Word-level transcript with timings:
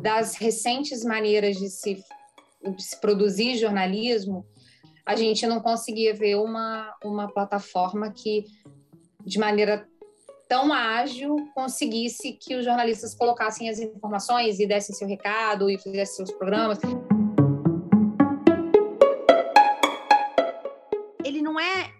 das 0.00 0.36
recentes 0.36 1.04
maneiras 1.04 1.56
de 1.56 1.68
se, 1.68 2.02
de 2.76 2.82
se 2.82 3.00
produzir 3.00 3.56
jornalismo, 3.56 4.46
a 5.04 5.16
gente 5.16 5.46
não 5.46 5.60
conseguia 5.60 6.14
ver 6.14 6.36
uma, 6.36 6.94
uma 7.02 7.32
plataforma 7.32 8.12
que, 8.12 8.44
de 9.24 9.38
maneira 9.38 9.88
tão 10.48 10.72
ágil, 10.72 11.36
conseguisse 11.54 12.32
que 12.32 12.56
os 12.56 12.64
jornalistas 12.64 13.14
colocassem 13.14 13.68
as 13.68 13.78
informações 13.78 14.58
e 14.60 14.66
dessem 14.66 14.94
seu 14.94 15.06
recado 15.06 15.70
e 15.70 15.78
fizessem 15.78 16.26
seus 16.26 16.32
programas. 16.32 16.78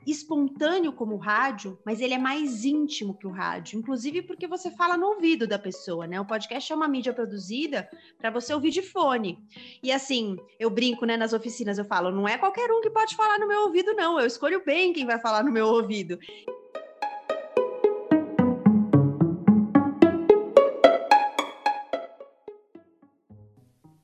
Espontâneo 0.07 0.93
como 0.93 1.15
o 1.15 1.19
rádio, 1.19 1.79
mas 1.85 2.01
ele 2.01 2.15
é 2.15 2.19
mais 2.19 2.65
íntimo 2.65 3.15
que 3.15 3.27
o 3.27 3.31
rádio, 3.31 3.79
inclusive 3.79 4.23
porque 4.23 4.47
você 4.47 4.71
fala 4.71 4.97
no 4.97 5.07
ouvido 5.07 5.47
da 5.47 5.59
pessoa, 5.59 6.07
né? 6.07 6.21
O 6.21 6.25
podcast 6.25 6.73
é 6.73 6.77
uma 6.77 6.89
mídia 6.89 7.13
produzida 7.13 7.89
para 8.19 8.31
você 8.31 8.53
ouvir 8.53 8.71
de 8.71 8.83
fone. 8.83 9.39
E 9.83 9.93
assim, 9.93 10.37
eu 10.59 10.71
brinco, 10.71 11.05
né, 11.07 11.17
nas 11.17 11.33
oficinas, 11.33 11.79
eu 11.79 11.85
falo, 11.85 12.11
não 12.11 12.29
é 12.29 12.37
qualquer 12.39 12.71
um 12.71 12.81
que 12.81 12.91
pode 12.91 13.17
falar 13.17 13.39
no 13.39 13.49
meu 13.49 13.63
ouvido, 13.63 13.95
não. 13.95 14.19
Eu 14.19 14.27
escolho 14.27 14.63
bem 14.65 14.93
quem 14.93 15.07
vai 15.07 15.19
falar 15.19 15.43
no 15.43 15.53
meu 15.53 15.67
ouvido. 15.67 16.19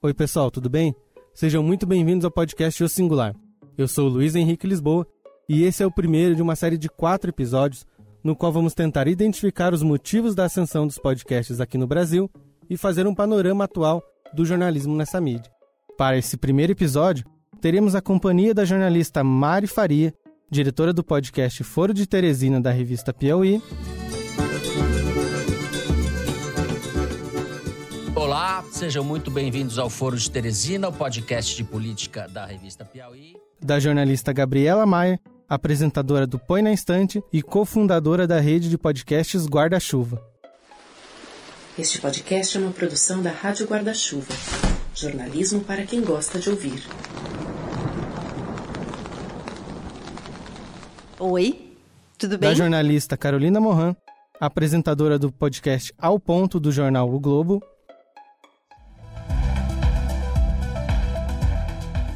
Oi, 0.02 0.12
pessoal, 0.12 0.50
tudo 0.50 0.68
bem? 0.68 0.94
Sejam 1.32 1.62
muito 1.62 1.86
bem-vindos 1.86 2.24
ao 2.24 2.30
podcast 2.30 2.82
O 2.84 2.88
Singular. 2.88 3.34
Eu 3.76 3.88
sou 3.88 4.06
o 4.06 4.10
Luiz 4.10 4.34
Henrique 4.36 4.66
Lisboa 4.66 5.06
e 5.48 5.64
esse 5.64 5.82
é 5.82 5.86
o 5.86 5.90
primeiro 5.90 6.34
de 6.34 6.42
uma 6.42 6.56
série 6.56 6.78
de 6.78 6.88
quatro 6.88 7.30
episódios 7.30 7.86
no 8.22 8.34
qual 8.34 8.50
vamos 8.50 8.72
tentar 8.72 9.06
identificar 9.06 9.74
os 9.74 9.82
motivos 9.82 10.34
da 10.34 10.44
ascensão 10.44 10.86
dos 10.86 10.96
podcasts 10.96 11.60
aqui 11.60 11.76
no 11.76 11.86
Brasil 11.86 12.30
e 12.70 12.76
fazer 12.76 13.06
um 13.06 13.14
panorama 13.14 13.64
atual 13.64 14.02
do 14.32 14.46
jornalismo 14.46 14.96
nessa 14.96 15.20
mídia. 15.20 15.52
Para 15.98 16.16
esse 16.16 16.36
primeiro 16.38 16.72
episódio, 16.72 17.26
teremos 17.60 17.94
a 17.94 18.00
companhia 18.00 18.54
da 18.54 18.64
jornalista 18.64 19.22
Mari 19.22 19.66
Faria, 19.66 20.14
diretora 20.50 20.92
do 20.92 21.04
podcast 21.04 21.62
Foro 21.62 21.92
de 21.92 22.06
Teresina 22.06 22.60
da 22.60 22.70
revista 22.70 23.12
Piauí. 23.12 23.62
Olá, 28.14 28.64
sejam 28.70 29.04
muito 29.04 29.30
bem-vindos 29.30 29.78
ao 29.78 29.90
Foro 29.90 30.16
de 30.16 30.30
Teresina, 30.30 30.88
o 30.88 30.92
podcast 30.92 31.54
de 31.54 31.62
política 31.62 32.26
da 32.28 32.46
revista 32.46 32.84
Piauí. 32.84 33.36
Da 33.60 33.78
jornalista 33.78 34.32
Gabriela 34.32 34.86
Maia, 34.86 35.20
apresentadora 35.48 36.26
do 36.26 36.38
Põe 36.38 36.62
na 36.62 36.72
Estante 36.72 37.22
e 37.32 37.42
cofundadora 37.42 38.26
da 38.26 38.40
rede 38.40 38.68
de 38.68 38.78
podcasts 38.78 39.46
Guarda-Chuva. 39.46 40.22
Este 41.78 42.00
podcast 42.00 42.56
é 42.56 42.60
uma 42.60 42.70
produção 42.70 43.22
da 43.22 43.30
Rádio 43.30 43.66
Guarda-Chuva. 43.66 44.32
Jornalismo 44.94 45.60
para 45.60 45.84
quem 45.84 46.00
gosta 46.02 46.38
de 46.38 46.50
ouvir. 46.50 46.82
Oi, 51.18 51.72
tudo 52.18 52.38
bem? 52.38 52.50
Da 52.50 52.54
jornalista 52.54 53.16
Carolina 53.16 53.60
Moran, 53.60 53.94
apresentadora 54.40 55.18
do 55.18 55.32
podcast 55.32 55.92
Ao 55.98 56.18
Ponto 56.18 56.60
do 56.60 56.70
jornal 56.70 57.12
O 57.12 57.18
Globo 57.18 57.62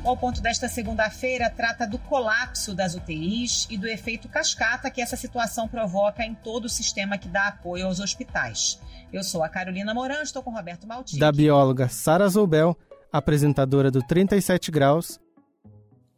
ao 0.08 0.16
ponto 0.16 0.40
desta 0.40 0.68
segunda-feira 0.68 1.50
trata 1.50 1.86
do 1.86 1.98
colapso 1.98 2.74
das 2.74 2.94
UTIs 2.94 3.66
e 3.70 3.76
do 3.76 3.86
efeito 3.86 4.26
cascata 4.26 4.90
que 4.90 5.02
essa 5.02 5.16
situação 5.16 5.68
provoca 5.68 6.24
em 6.24 6.34
todo 6.34 6.64
o 6.64 6.68
sistema 6.68 7.18
que 7.18 7.28
dá 7.28 7.48
apoio 7.48 7.86
aos 7.86 8.00
hospitais. 8.00 8.80
Eu 9.12 9.22
sou 9.22 9.42
a 9.42 9.48
Carolina 9.50 9.92
Moran, 9.92 10.22
estou 10.22 10.42
com 10.42 10.50
Roberto 10.50 10.86
Maltini. 10.86 11.20
Da 11.20 11.30
bióloga 11.30 11.88
Sara 11.88 12.26
Zoubel, 12.26 12.74
apresentadora 13.12 13.90
do 13.90 14.02
37 14.02 14.70
Graus. 14.70 15.20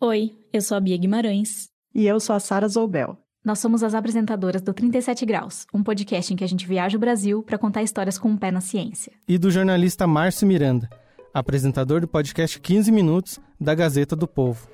Oi, 0.00 0.37
eu 0.53 0.62
sou 0.62 0.77
a 0.77 0.81
Bia 0.81 0.97
Guimarães. 0.97 1.69
E 1.93 2.06
eu 2.06 2.21
sou 2.21 2.37
a 2.37 2.41
Sara 2.41 2.69
Zoubel. 2.69 3.19
Nós 3.45 3.59
somos 3.59 3.83
as 3.83 3.95
apresentadoras 3.95 4.62
do 4.62 4.73
37 4.73 5.27
Graus, 5.27 5.67
um 5.75 5.83
podcast 5.83 6.33
em 6.33 6.37
que 6.37 6.45
a 6.45 6.49
gente 6.49 6.67
viaja 6.67 6.97
o 6.97 7.00
Brasil 7.00 7.43
para 7.43 7.59
contar 7.59 7.83
histórias 7.83 8.19
com 8.19 8.29
um 8.29 8.37
pé 8.37 8.53
na 8.53 8.61
ciência. 8.61 9.12
E 9.27 9.37
do 9.37 9.50
jornalista 9.50 10.06
Márcio 10.06 10.47
Miranda, 10.47 10.89
apresentador 11.33 12.01
do 12.01 12.09
podcast 12.09 12.61
15 12.61 12.91
Minutos 12.91 13.41
da 13.61 13.75
Gazeta 13.75 14.17
do 14.17 14.27
Povo. 14.27 14.69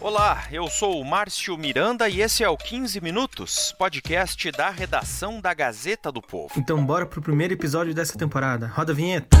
Olá, 0.00 0.44
eu 0.50 0.66
sou 0.68 1.00
o 1.00 1.04
Márcio 1.04 1.56
Miranda 1.58 2.08
e 2.08 2.22
esse 2.22 2.42
é 2.42 2.48
o 2.48 2.56
15 2.56 3.00
Minutos, 3.00 3.74
podcast 3.78 4.50
da 4.52 4.70
redação 4.70 5.40
da 5.40 5.52
Gazeta 5.52 6.10
do 6.10 6.22
Povo. 6.22 6.54
Então 6.56 6.84
bora 6.84 7.04
pro 7.04 7.20
primeiro 7.20 7.52
episódio 7.52 7.94
dessa 7.94 8.16
temporada. 8.16 8.66
Roda 8.66 8.92
a 8.92 8.94
vinheta. 8.94 9.36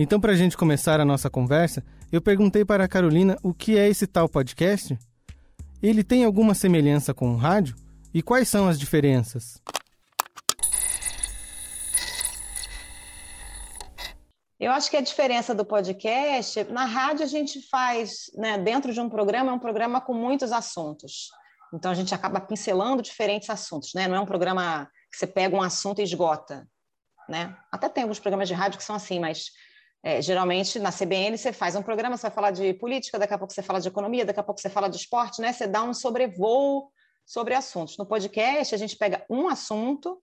Então, 0.00 0.20
para 0.20 0.30
a 0.30 0.36
gente 0.36 0.56
começar 0.56 1.00
a 1.00 1.04
nossa 1.04 1.28
conversa, 1.28 1.82
eu 2.10 2.22
perguntei 2.22 2.64
para 2.64 2.84
a 2.84 2.88
Carolina 2.88 3.36
o 3.42 3.52
que 3.52 3.76
é 3.76 3.88
esse 3.88 4.06
tal 4.06 4.28
podcast. 4.28 4.98
Ele 5.82 6.02
tem 6.02 6.24
alguma 6.24 6.54
semelhança 6.54 7.12
com 7.12 7.32
o 7.32 7.36
rádio? 7.36 7.76
E 8.12 8.22
quais 8.22 8.48
são 8.48 8.66
as 8.66 8.78
diferenças? 8.78 9.60
Eu 14.58 14.72
acho 14.72 14.90
que 14.90 14.96
a 14.96 15.00
diferença 15.00 15.54
do 15.54 15.64
podcast, 15.64 16.64
na 16.64 16.84
rádio 16.84 17.24
a 17.24 17.28
gente 17.28 17.60
faz, 17.68 18.30
né, 18.34 18.58
dentro 18.58 18.92
de 18.92 19.00
um 19.00 19.08
programa, 19.08 19.52
é 19.52 19.54
um 19.54 19.58
programa 19.58 20.00
com 20.00 20.12
muitos 20.12 20.50
assuntos. 20.50 21.30
Então 21.72 21.90
a 21.90 21.94
gente 21.94 22.14
acaba 22.14 22.40
pincelando 22.40 23.02
diferentes 23.02 23.50
assuntos, 23.50 23.92
né? 23.94 24.08
Não 24.08 24.16
é 24.16 24.20
um 24.20 24.26
programa 24.26 24.90
que 25.12 25.18
você 25.18 25.26
pega 25.26 25.54
um 25.54 25.62
assunto 25.62 26.00
e 26.00 26.04
esgota, 26.04 26.66
né? 27.28 27.56
Até 27.70 27.88
tem 27.88 28.02
alguns 28.02 28.18
programas 28.18 28.48
de 28.48 28.54
rádio 28.54 28.78
que 28.78 28.84
são 28.84 28.96
assim, 28.96 29.20
mas 29.20 29.50
é, 30.02 30.22
geralmente, 30.22 30.78
na 30.78 30.92
CBN, 30.92 31.36
você 31.36 31.52
faz 31.52 31.74
um 31.74 31.82
programa, 31.82 32.16
você 32.16 32.22
vai 32.22 32.30
falar 32.30 32.50
de 32.52 32.72
política, 32.74 33.18
daqui 33.18 33.34
a 33.34 33.38
pouco 33.38 33.52
você 33.52 33.62
fala 33.62 33.80
de 33.80 33.88
economia, 33.88 34.24
daqui 34.24 34.38
a 34.38 34.44
pouco 34.44 34.60
você 34.60 34.70
fala 34.70 34.88
de 34.88 34.96
esporte, 34.96 35.40
né? 35.40 35.52
Você 35.52 35.66
dá 35.66 35.82
um 35.82 35.92
sobrevoo 35.92 36.90
sobre 37.26 37.54
assuntos. 37.54 37.98
No 37.98 38.06
podcast, 38.06 38.74
a 38.74 38.78
gente 38.78 38.96
pega 38.96 39.24
um 39.28 39.48
assunto 39.48 40.22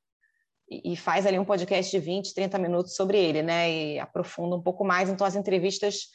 e, 0.70 0.94
e 0.94 0.96
faz 0.96 1.26
ali 1.26 1.38
um 1.38 1.46
podcast 1.46 1.92
de 1.92 2.04
20, 2.04 2.34
30 2.34 2.58
minutos 2.58 2.96
sobre 2.96 3.18
ele, 3.18 3.44
né? 3.44 3.70
E 3.70 4.00
aprofunda 4.00 4.56
um 4.56 4.62
pouco 4.62 4.86
mais. 4.86 5.10
Então, 5.10 5.28
as 5.28 5.36
entrevistas 5.36 6.08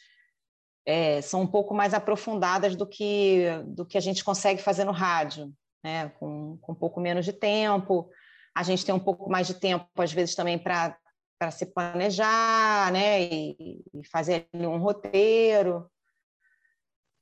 é, 0.85 1.21
são 1.21 1.41
um 1.41 1.47
pouco 1.47 1.73
mais 1.73 1.93
aprofundadas 1.93 2.75
do 2.75 2.87
que, 2.87 3.45
do 3.67 3.85
que 3.85 3.97
a 3.97 4.01
gente 4.01 4.23
consegue 4.23 4.61
fazer 4.61 4.85
no 4.85 4.91
rádio, 4.91 5.53
né? 5.83 6.09
Com, 6.19 6.57
com 6.59 6.71
um 6.71 6.75
pouco 6.75 6.99
menos 6.99 7.25
de 7.25 7.33
tempo. 7.33 8.09
A 8.55 8.63
gente 8.63 8.83
tem 8.83 8.93
um 8.93 8.99
pouco 8.99 9.29
mais 9.29 9.45
de 9.45 9.53
tempo, 9.53 9.87
às 9.95 10.11
vezes, 10.11 10.33
também 10.33 10.57
para 10.57 10.97
para 11.41 11.49
se 11.49 11.65
planejar, 11.65 12.91
né, 12.91 13.19
e, 13.19 13.83
e 13.95 14.07
fazer 14.11 14.47
um 14.53 14.77
roteiro. 14.77 15.89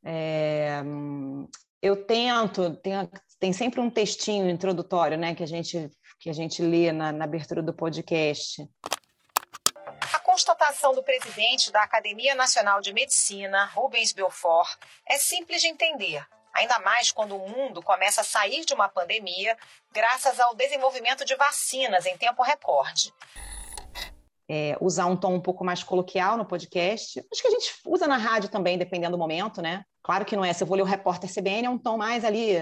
É, 0.04 0.82
eu 1.82 2.06
tento, 2.06 2.76
tem, 3.40 3.54
sempre 3.54 3.80
um 3.80 3.90
textinho 3.90 4.50
introdutório, 4.50 5.18
né, 5.18 5.34
que 5.34 5.42
a 5.42 5.48
gente 5.48 5.90
que 6.20 6.30
a 6.30 6.34
gente 6.34 6.62
lê 6.62 6.92
na, 6.92 7.14
na 7.14 7.24
abertura 7.24 7.64
do 7.64 7.74
podcast. 7.74 8.70
A 10.14 10.20
constatação 10.20 10.94
do 10.94 11.02
presidente 11.02 11.72
da 11.72 11.82
Academia 11.82 12.36
Nacional 12.36 12.82
de 12.82 12.92
Medicina, 12.92 13.64
Rubens 13.68 14.12
Belfort, 14.12 14.78
é 15.08 15.18
simples 15.18 15.62
de 15.62 15.70
entender 15.70 16.28
ainda 16.54 16.78
mais 16.80 17.10
quando 17.10 17.38
o 17.38 17.48
mundo 17.48 17.82
começa 17.82 18.20
a 18.20 18.26
sair 18.26 18.66
de 18.66 18.74
uma 18.74 18.90
pandemia 18.90 19.58
graças 19.94 20.42
ao 20.42 20.54
desenvolvimento 20.56 21.24
de 21.24 21.36
vacinas 21.36 22.06
em 22.06 22.18
tempo 22.18 22.44
recorde 22.44 23.14
é, 24.50 24.76
usar 24.82 25.06
um 25.06 25.16
tom 25.16 25.36
um 25.36 25.40
pouco 25.40 25.64
mais 25.64 25.84
coloquial 25.84 26.36
no 26.36 26.46
podcast. 26.46 27.24
Acho 27.32 27.42
que 27.42 27.48
a 27.48 27.52
gente 27.52 27.74
usa 27.86 28.08
na 28.08 28.18
rádio 28.18 28.50
também, 28.50 28.78
dependendo 28.78 29.12
do 29.12 29.18
momento, 29.20 29.62
né? 29.62 29.84
Claro 30.02 30.26
que 30.26 30.36
não 30.36 30.44
é, 30.44 30.52
se 30.52 30.64
eu 30.64 30.68
vou 30.68 30.76
ler 30.76 30.82
o 30.82 30.86
repórter 30.86 31.32
CBN, 31.32 31.68
é 31.68 31.70
um 31.70 31.78
tom 31.78 31.98
mais 31.98 32.26
ali, 32.26 32.54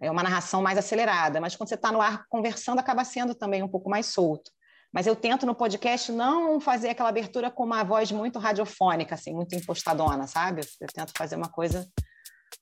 é 0.00 0.10
uma 0.10 0.22
narração 0.22 0.60
mais 0.60 0.76
acelerada, 0.76 1.40
mas 1.40 1.56
quando 1.56 1.70
você 1.70 1.76
está 1.76 1.90
no 1.90 2.00
ar 2.00 2.26
conversando, 2.28 2.78
acaba 2.78 3.04
sendo 3.04 3.34
também 3.34 3.62
um 3.62 3.68
pouco 3.68 3.88
mais 3.88 4.06
solto. 4.06 4.50
Mas 4.92 5.06
eu 5.06 5.16
tento 5.16 5.46
no 5.46 5.54
podcast 5.54 6.12
não 6.12 6.60
fazer 6.60 6.90
aquela 6.90 7.08
abertura 7.08 7.50
com 7.50 7.64
uma 7.64 7.82
voz 7.82 8.10
muito 8.12 8.38
radiofônica, 8.38 9.14
assim, 9.14 9.34
muito 9.34 9.54
impostadona, 9.54 10.26
sabe? 10.26 10.62
Eu 10.80 10.88
tento 10.92 11.12
fazer 11.16 11.36
uma 11.36 11.48
coisa 11.48 11.86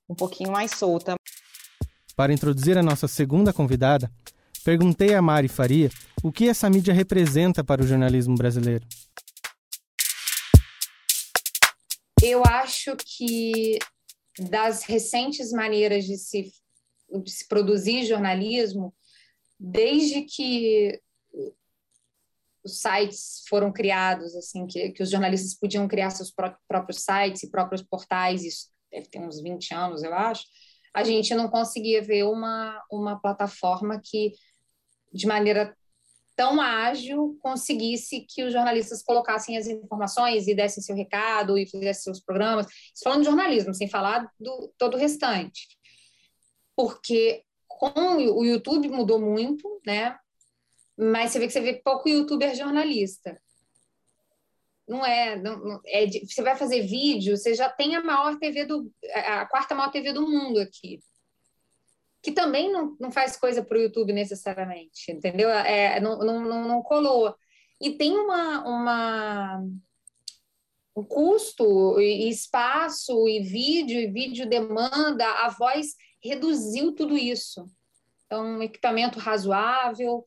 um 0.09 0.15
pouquinho 0.15 0.51
mais 0.51 0.73
solta. 0.73 1.15
Para 2.17 2.33
introduzir 2.33 2.79
a 2.79 2.83
nossa 2.83 3.07
segunda 3.07 3.53
convidada, 3.53 4.11
Perguntei 4.67 5.15
a 5.15 5.23
Mari 5.23 5.47
Faria 5.47 5.91
o 6.25 6.33
que 6.33 6.49
essa 6.49 6.69
mídia 6.69 6.93
representa 6.93 7.63
para 7.63 7.85
o 7.85 7.87
jornalismo 7.87 8.35
brasileiro. 8.35 8.85
Eu 12.21 12.43
acho 12.45 12.97
que 12.97 13.79
das 14.51 14.83
recentes 14.83 15.53
maneiras 15.53 16.05
de 16.05 16.19
se, 16.19 16.51
de 17.23 17.31
se 17.31 17.47
produzir 17.47 18.07
jornalismo, 18.07 18.93
desde 19.57 20.23
que 20.23 21.01
os 22.65 22.81
sites 22.81 23.45
foram 23.49 23.73
criados, 23.73 24.35
assim, 24.35 24.67
que, 24.67 24.91
que 24.91 25.03
os 25.05 25.11
jornalistas 25.11 25.55
podiam 25.55 25.87
criar 25.87 26.11
seus 26.11 26.33
pró 26.33 26.53
próprios 26.67 27.05
sites 27.05 27.45
e 27.45 27.51
próprios 27.53 27.85
portais, 27.85 28.43
isso 28.43 28.67
deve 28.91 29.07
ter 29.07 29.21
uns 29.21 29.41
20 29.41 29.73
anos, 29.75 30.03
eu 30.03 30.13
acho, 30.13 30.43
a 30.93 31.05
gente 31.05 31.33
não 31.37 31.47
conseguia 31.47 32.03
ver 32.03 32.25
uma, 32.25 32.83
uma 32.91 33.21
plataforma 33.21 34.01
que, 34.03 34.33
de 35.13 35.27
maneira 35.27 35.77
tão 36.37 36.61
ágil, 36.61 37.39
conseguisse 37.41 38.21
que 38.29 38.45
os 38.45 38.53
jornalistas 38.53 39.03
colocassem 39.03 39.57
as 39.57 39.67
informações 39.67 40.47
e 40.47 40.55
dessem 40.55 40.83
seu 40.83 40.95
recado 40.95 41.57
e 41.57 41.67
fizessem 41.67 42.05
seus 42.05 42.21
programas. 42.21 42.67
Isso 42.67 43.03
falando 43.03 43.21
de 43.21 43.27
jornalismo, 43.27 43.73
sem 43.75 43.89
falar 43.89 44.31
do 44.39 44.73
todo 44.79 44.95
o 44.95 44.99
restante. 44.99 45.67
Porque 46.77 47.43
com 47.67 48.17
o 48.17 48.45
YouTube 48.45 48.89
mudou 48.91 49.19
muito, 49.19 49.81
né? 49.87 50.19
Mas 50.97 51.33
você 51.33 51.39
vê 51.39 51.47
que 51.47 51.53
você 51.53 51.61
vê 51.61 51.81
pouco 51.83 52.09
youtuber 52.09 52.55
jornalista. 52.55 53.41
Não 54.87 55.05
é, 55.05 55.37
não, 55.37 55.81
é 55.87 56.07
você 56.07 56.43
vai 56.43 56.55
fazer 56.55 56.83
vídeo, 56.83 57.37
você 57.37 57.55
já 57.55 57.69
tem 57.69 57.97
a 57.97 58.05
maior 58.05 58.39
TV 58.39 58.65
do 58.67 58.93
a 59.13 59.45
quarta 59.47 59.75
maior 59.75 59.91
TV 59.91 60.13
do 60.13 60.29
mundo 60.29 60.61
aqui. 60.61 61.01
Que 62.27 62.33
também 62.33 62.73
não, 62.73 62.97
não 62.99 63.13
faz 63.13 63.37
coisa 63.37 63.63
para 63.63 63.79
o 63.79 63.81
YouTube 63.81 64.13
necessariamente, 64.13 65.13
entendeu? 65.13 65.49
É, 65.49 66.01
não, 66.01 66.19
não, 66.19 66.65
não, 66.67 66.83
colou. 66.83 67.33
E 67.81 67.93
tem 67.93 68.19
uma, 68.19 68.65
uma 68.67 69.63
um 70.97 71.05
custo, 71.05 72.01
e 72.01 72.29
espaço, 72.29 73.29
e 73.29 73.39
vídeo, 73.45 74.01
e 74.01 74.09
vídeo 74.09 74.49
demanda, 74.49 75.25
a 75.25 75.51
voz 75.51 75.95
reduziu 76.21 76.97
tudo 76.97 77.17
isso. 77.17 77.65
Então, 78.25 78.45
um 78.45 78.61
equipamento 78.61 79.21
razoável, 79.21 80.27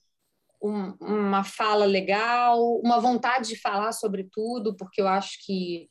um, 0.64 0.94
uma 1.02 1.44
fala 1.44 1.84
legal, 1.84 2.78
uma 2.78 3.02
vontade 3.02 3.50
de 3.50 3.60
falar 3.60 3.92
sobre 3.92 4.24
tudo, 4.32 4.74
porque 4.74 5.02
eu 5.02 5.08
acho 5.10 5.38
que 5.46 5.90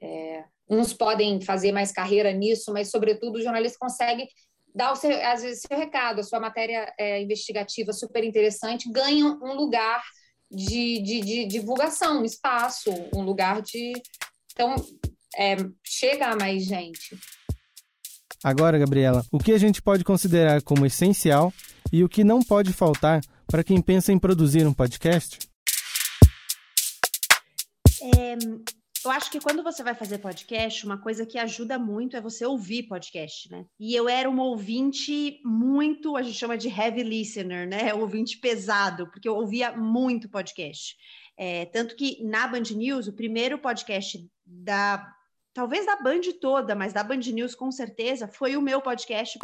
é, 0.00 0.44
uns 0.70 0.92
podem 0.92 1.40
fazer 1.40 1.72
mais 1.72 1.90
carreira 1.90 2.30
nisso, 2.30 2.72
mas, 2.72 2.92
sobretudo, 2.92 3.38
o 3.38 3.42
jornalista 3.42 3.76
consegue 3.76 4.28
dar, 4.74 4.92
o 4.92 4.96
seu, 4.96 5.10
às 5.26 5.42
vezes, 5.42 5.62
seu 5.62 5.76
recado, 5.76 6.20
a 6.20 6.24
sua 6.24 6.40
matéria 6.40 6.92
é, 6.98 7.22
investigativa 7.22 7.92
super 7.92 8.24
interessante, 8.24 8.90
ganha 8.90 9.26
um 9.26 9.54
lugar 9.54 10.02
de, 10.50 11.02
de, 11.02 11.20
de, 11.20 11.46
divulgação, 11.46 12.22
um 12.22 12.24
espaço, 12.24 12.90
um 13.14 13.22
lugar 13.22 13.60
de. 13.62 13.92
Então, 14.52 14.74
é, 15.36 15.56
chega 15.84 16.28
a 16.28 16.36
mais 16.36 16.64
gente. 16.64 17.18
Agora, 18.42 18.78
Gabriela, 18.78 19.24
o 19.32 19.38
que 19.38 19.52
a 19.52 19.58
gente 19.58 19.82
pode 19.82 20.04
considerar 20.04 20.62
como 20.62 20.86
essencial 20.86 21.52
e 21.92 22.04
o 22.04 22.08
que 22.08 22.22
não 22.22 22.40
pode 22.40 22.72
faltar 22.72 23.20
para 23.46 23.64
quem 23.64 23.80
pensa 23.82 24.12
em 24.12 24.18
produzir 24.18 24.66
um 24.66 24.72
podcast? 24.72 25.38
É, 28.16 28.36
eu 29.08 29.12
acho 29.12 29.30
que 29.30 29.40
quando 29.40 29.62
você 29.62 29.82
vai 29.82 29.94
fazer 29.94 30.18
podcast, 30.18 30.84
uma 30.84 30.98
coisa 30.98 31.24
que 31.24 31.38
ajuda 31.38 31.78
muito 31.78 32.14
é 32.14 32.20
você 32.20 32.44
ouvir 32.44 32.82
podcast, 32.82 33.50
né? 33.50 33.64
E 33.80 33.94
eu 33.94 34.06
era 34.06 34.28
uma 34.28 34.44
ouvinte 34.44 35.40
muito, 35.42 36.14
a 36.14 36.22
gente 36.22 36.36
chama 36.36 36.58
de 36.58 36.68
heavy 36.68 37.02
listener, 37.02 37.66
né? 37.66 37.92
Ouvinte 37.98 38.36
pesado, 38.36 39.10
porque 39.10 39.26
eu 39.26 39.34
ouvia 39.34 39.72
muito 39.72 40.28
podcast. 40.28 40.94
É, 41.38 41.64
tanto 41.66 41.96
que 41.96 42.22
na 42.22 42.46
Band 42.46 42.64
News, 42.74 43.08
o 43.08 43.12
primeiro 43.14 43.58
podcast 43.58 44.22
da. 44.44 45.14
Talvez 45.54 45.86
da 45.86 45.96
Band 45.96 46.20
toda, 46.40 46.74
mas 46.74 46.92
da 46.92 47.02
Band 47.02 47.16
News 47.32 47.54
com 47.54 47.72
certeza, 47.72 48.28
foi 48.28 48.56
o 48.56 48.62
meu 48.62 48.82
podcast 48.82 49.38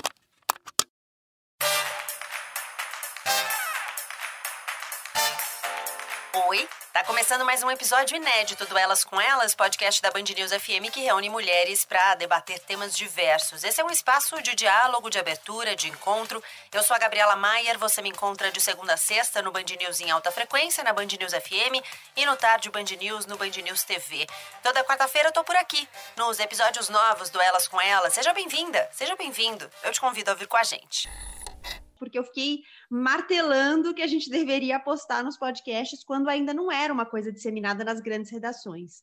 Oi, 6.37 6.69
tá 6.93 7.05
começando 7.05 7.45
mais 7.45 7.63
um 7.63 7.71
episódio 7.71 8.17
inédito 8.17 8.67
do 8.67 8.77
Elas 8.77 9.05
com 9.05 9.21
Elas, 9.21 9.55
podcast 9.55 10.03
da 10.03 10.11
Band 10.11 10.25
News 10.37 10.51
FM 10.51 10.91
que 10.93 11.01
reúne 11.01 11.31
mulheres 11.31 11.85
para 11.85 12.17
debater 12.17 12.59
temas 12.59 12.97
diversos. 12.97 13.63
Esse 13.63 13.81
é 13.81 13.85
um 13.85 13.91
espaço 13.91 14.43
de 14.43 14.53
diálogo, 14.57 15.11
de 15.11 15.17
abertura, 15.17 15.77
de 15.77 15.89
encontro. 15.89 16.43
Eu 16.73 16.83
sou 16.83 16.97
a 16.97 16.99
Gabriela 16.99 17.37
Maier, 17.37 17.79
você 17.79 18.03
me 18.03 18.09
encontra 18.09 18.51
de 18.51 18.61
segunda 18.61 18.95
a 18.95 18.97
sexta 18.97 19.43
no 19.43 19.53
Band 19.53 19.67
News 19.79 20.01
em 20.01 20.11
alta 20.11 20.33
frequência, 20.33 20.83
na 20.83 20.93
Band 20.93 21.07
News 21.07 21.33
FM 21.35 21.81
e 22.17 22.27
no 22.27 22.35
Tarde 22.35 22.69
Band 22.69 22.97
News 22.99 23.27
no 23.27 23.37
Band 23.37 23.53
News 23.63 23.85
TV. 23.85 24.27
Toda 24.61 24.83
quarta-feira 24.83 25.29
eu 25.29 25.33
tô 25.33 25.45
por 25.45 25.55
aqui, 25.55 25.89
nos 26.17 26.41
episódios 26.41 26.89
novos 26.89 27.31
do 27.31 27.41
Elas 27.41 27.69
com 27.69 27.81
Elas. 27.81 28.13
Seja 28.13 28.33
bem-vinda, 28.33 28.91
seja 28.93 29.15
bem-vindo. 29.15 29.71
Eu 29.85 29.93
te 29.93 30.01
convido 30.01 30.33
a 30.33 30.35
vir 30.35 30.49
com 30.49 30.57
a 30.57 30.65
gente 30.65 31.09
porque 31.99 32.19
eu 32.19 32.25
fiquei 32.25 32.63
martelando 32.91 33.95
que 33.95 34.03
a 34.03 34.07
gente 34.07 34.31
deveria 34.31 34.77
apostar 34.77 35.25
nos 35.25 35.37
podcasts 35.37 36.05
quando 36.05 36.29
ainda 36.29 36.53
não 36.53 36.71
era 36.71 36.93
uma 36.93 37.07
coisa 37.07 37.33
disseminada 37.33 37.85
nas 37.85 38.01
grandes 38.01 38.31
redações. 38.31 39.03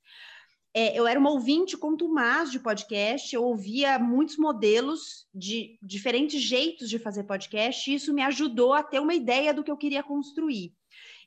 É, 0.73 0.97
eu 0.97 1.05
era 1.05 1.19
uma 1.19 1.31
ouvinte 1.31 1.77
contumaz 1.77 2.49
de 2.49 2.57
podcast, 2.59 3.35
eu 3.35 3.43
ouvia 3.43 3.99
muitos 3.99 4.37
modelos 4.37 5.27
de 5.33 5.77
diferentes 5.81 6.41
jeitos 6.41 6.89
de 6.89 6.97
fazer 6.97 7.25
podcast, 7.25 7.89
e 7.91 7.95
isso 7.95 8.13
me 8.13 8.21
ajudou 8.21 8.73
a 8.73 8.81
ter 8.81 8.99
uma 8.99 9.13
ideia 9.13 9.53
do 9.53 9.63
que 9.63 9.71
eu 9.71 9.75
queria 9.75 10.01
construir. 10.01 10.73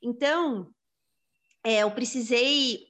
Então, 0.01 0.73
é, 1.63 1.83
eu 1.83 1.91
precisei, 1.91 2.87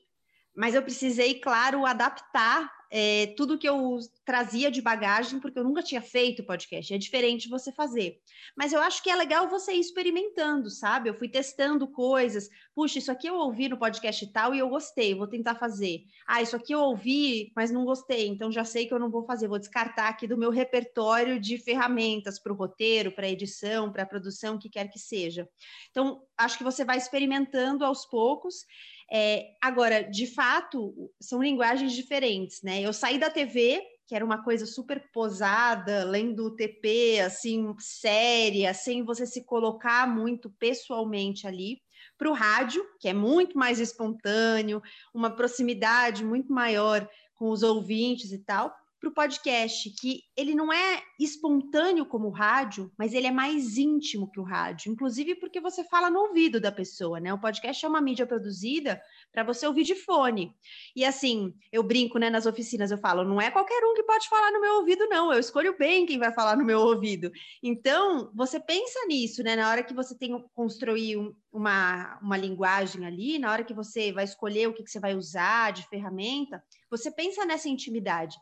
mas 0.56 0.76
eu 0.76 0.82
precisei, 0.82 1.40
claro, 1.40 1.86
adaptar 1.86 2.75
é, 2.92 3.34
tudo 3.38 3.58
que 3.58 3.68
eu 3.68 4.00
trazia 4.24 4.72
de 4.72 4.82
bagagem, 4.82 5.40
porque 5.40 5.60
eu 5.60 5.64
nunca 5.64 5.84
tinha 5.84 6.02
feito 6.02 6.44
podcast. 6.44 6.94
É 6.94 6.98
diferente 6.98 7.50
você 7.50 7.72
fazer. 7.72 8.20
Mas 8.56 8.74
eu 8.74 8.82
acho 8.82 9.02
que 9.04 9.10
é 9.10 9.16
legal 9.16 9.48
você 9.50 9.74
ir 9.74 9.80
experimentando, 9.80 10.70
sabe? 10.70 11.10
Eu 11.10 11.14
fui 11.14 11.28
testando 11.28 11.88
coisas. 11.88 12.50
Puxa, 12.74 13.00
isso 13.00 13.12
aqui 13.12 13.28
eu 13.28 13.36
ouvi 13.36 13.70
no 13.70 13.78
podcast 13.78 14.26
tal 14.28 14.54
e 14.54 14.60
eu 14.60 14.70
gostei, 14.70 15.16
vou 15.16 15.28
tentar 15.28 15.56
fazer. 15.56 16.04
Ah, 16.28 16.42
isso 16.42 16.56
aqui 16.56 16.74
eu 16.74 16.80
ouvi, 16.80 17.52
mas 17.56 17.72
não 17.72 17.86
gostei, 17.86 18.28
então 18.28 18.52
já 18.52 18.64
sei 18.64 18.86
que 18.86 18.94
eu 18.94 19.00
não 19.00 19.10
vou 19.10 19.26
fazer. 19.26 19.48
Vou 19.48 19.60
descartar 19.60 20.10
aqui 20.10 20.28
do 20.28 20.38
meu 20.38 20.50
repertório 20.50 21.40
de 21.40 21.58
ferramentas 21.58 22.40
para 22.40 22.52
o 22.52 22.56
roteiro, 22.56 23.12
para 23.12 23.30
edição, 23.30 23.92
para 23.92 24.06
produção, 24.06 24.56
o 24.56 24.60
que 24.60 24.70
quer 24.70 24.90
que 24.90 25.00
seja. 25.00 25.48
Então, 25.92 26.22
acho 26.38 26.58
que 26.58 26.64
você 26.64 26.84
vai 26.84 26.98
experimentando 26.98 27.86
aos 27.86 28.06
poucos. 28.06 28.66
É, 29.12 29.52
agora, 29.62 30.02
de 30.02 30.28
fato, 30.28 31.12
são 31.20 31.42
linguagens 31.42 31.94
diferentes, 31.94 32.62
né? 32.64 32.82
Eu 32.82 32.92
saí 32.92 33.20
da 33.20 33.30
TV 33.30 33.82
que 34.08 34.14
era 34.14 34.24
uma 34.24 34.44
coisa 34.44 34.66
super 34.66 35.10
posada, 35.12 36.04
lendo 36.04 36.46
o 36.46 36.56
TP, 36.56 37.20
assim, 37.26 37.74
séria, 37.80 38.74
sem 38.74 39.04
você 39.04 39.26
se 39.26 39.44
colocar 39.44 40.08
muito 40.08 40.50
pessoalmente 40.60 41.48
ali, 41.48 41.82
para 42.18 42.30
o 42.30 42.34
rádio, 42.34 42.86
que 43.00 43.08
é 43.10 43.14
muito 43.14 43.58
mais 43.58 43.80
espontâneo, 43.80 44.82
uma 45.14 45.36
proximidade 45.36 46.24
muito 46.24 46.54
maior 46.54 47.08
com 47.34 47.50
os 47.50 47.64
ouvintes 47.64 48.32
e 48.32 48.38
tal, 48.38 48.74
para 49.00 49.10
o 49.10 49.14
podcast, 49.14 49.90
que 50.00 50.22
ele 50.36 50.56
não 50.56 50.72
é 50.72 51.02
espontâneo 51.20 52.06
como 52.06 52.28
o 52.28 52.32
rádio, 52.32 52.92
mas 52.98 53.14
ele 53.14 53.28
é 53.28 53.32
mais 53.32 53.78
íntimo 53.78 54.32
que 54.32 54.40
o 54.40 54.44
rádio, 54.44 54.92
inclusive 54.92 55.36
porque 55.36 55.60
você 55.60 55.84
fala 55.84 56.10
no 56.10 56.20
ouvido 56.20 56.60
da 56.60 56.72
pessoa, 56.72 57.20
né? 57.20 57.34
O 57.34 57.40
podcast 57.40 57.86
é 57.86 57.90
uma 57.90 58.02
mídia 58.02 58.26
produzida 58.26 59.02
para 59.32 59.44
você 59.44 59.68
ouvir 59.68 59.84
de 59.84 59.96
fone. 59.96 60.56
E 60.96 61.04
assim, 61.04 61.54
eu 61.72 61.84
brinco, 61.84 62.18
né, 62.18 62.30
nas 62.30 62.46
oficinas, 62.46 62.92
eu 62.92 62.98
falo, 62.98 63.24
não 63.24 63.42
é 63.42 63.52
qualquer 63.52 63.84
um 63.84 63.94
que 63.94 64.04
pode 64.04 64.28
falar 64.30 64.52
no 64.52 64.62
meu 64.62 64.76
ouvido, 64.76 65.08
não. 65.08 65.32
Eu 65.32 65.40
escolho 65.40 65.78
bem 65.78 66.06
quem 66.06 66.18
vai 66.18 66.32
falar 66.34 66.56
no 66.56 66.66
meu 66.66 66.80
ouvido. 66.80 67.32
Então, 67.62 68.32
você 68.34 68.60
pensa 68.60 69.06
nisso, 69.08 69.44
né? 69.44 69.56
Na 69.56 69.70
hora 69.70 69.84
que 69.84 69.94
você 69.94 70.18
tem 70.18 70.36
construir 70.54 71.18
um, 71.18 71.34
uma, 71.52 72.20
uma 72.22 72.38
linguagem 72.38 73.06
ali, 73.06 73.40
na 73.40 73.52
hora 73.52 73.64
que 73.64 73.74
você 73.74 74.12
vai 74.12 74.24
escolher 74.24 74.68
o 74.68 74.74
que, 74.74 74.84
que 74.84 74.92
você 74.92 75.00
vai 75.00 75.16
usar 75.16 75.72
de 75.72 75.88
ferramenta, 75.88 76.64
você 76.90 77.12
pensa 77.12 77.46
nessa 77.46 77.70
intimidade. 77.70 78.36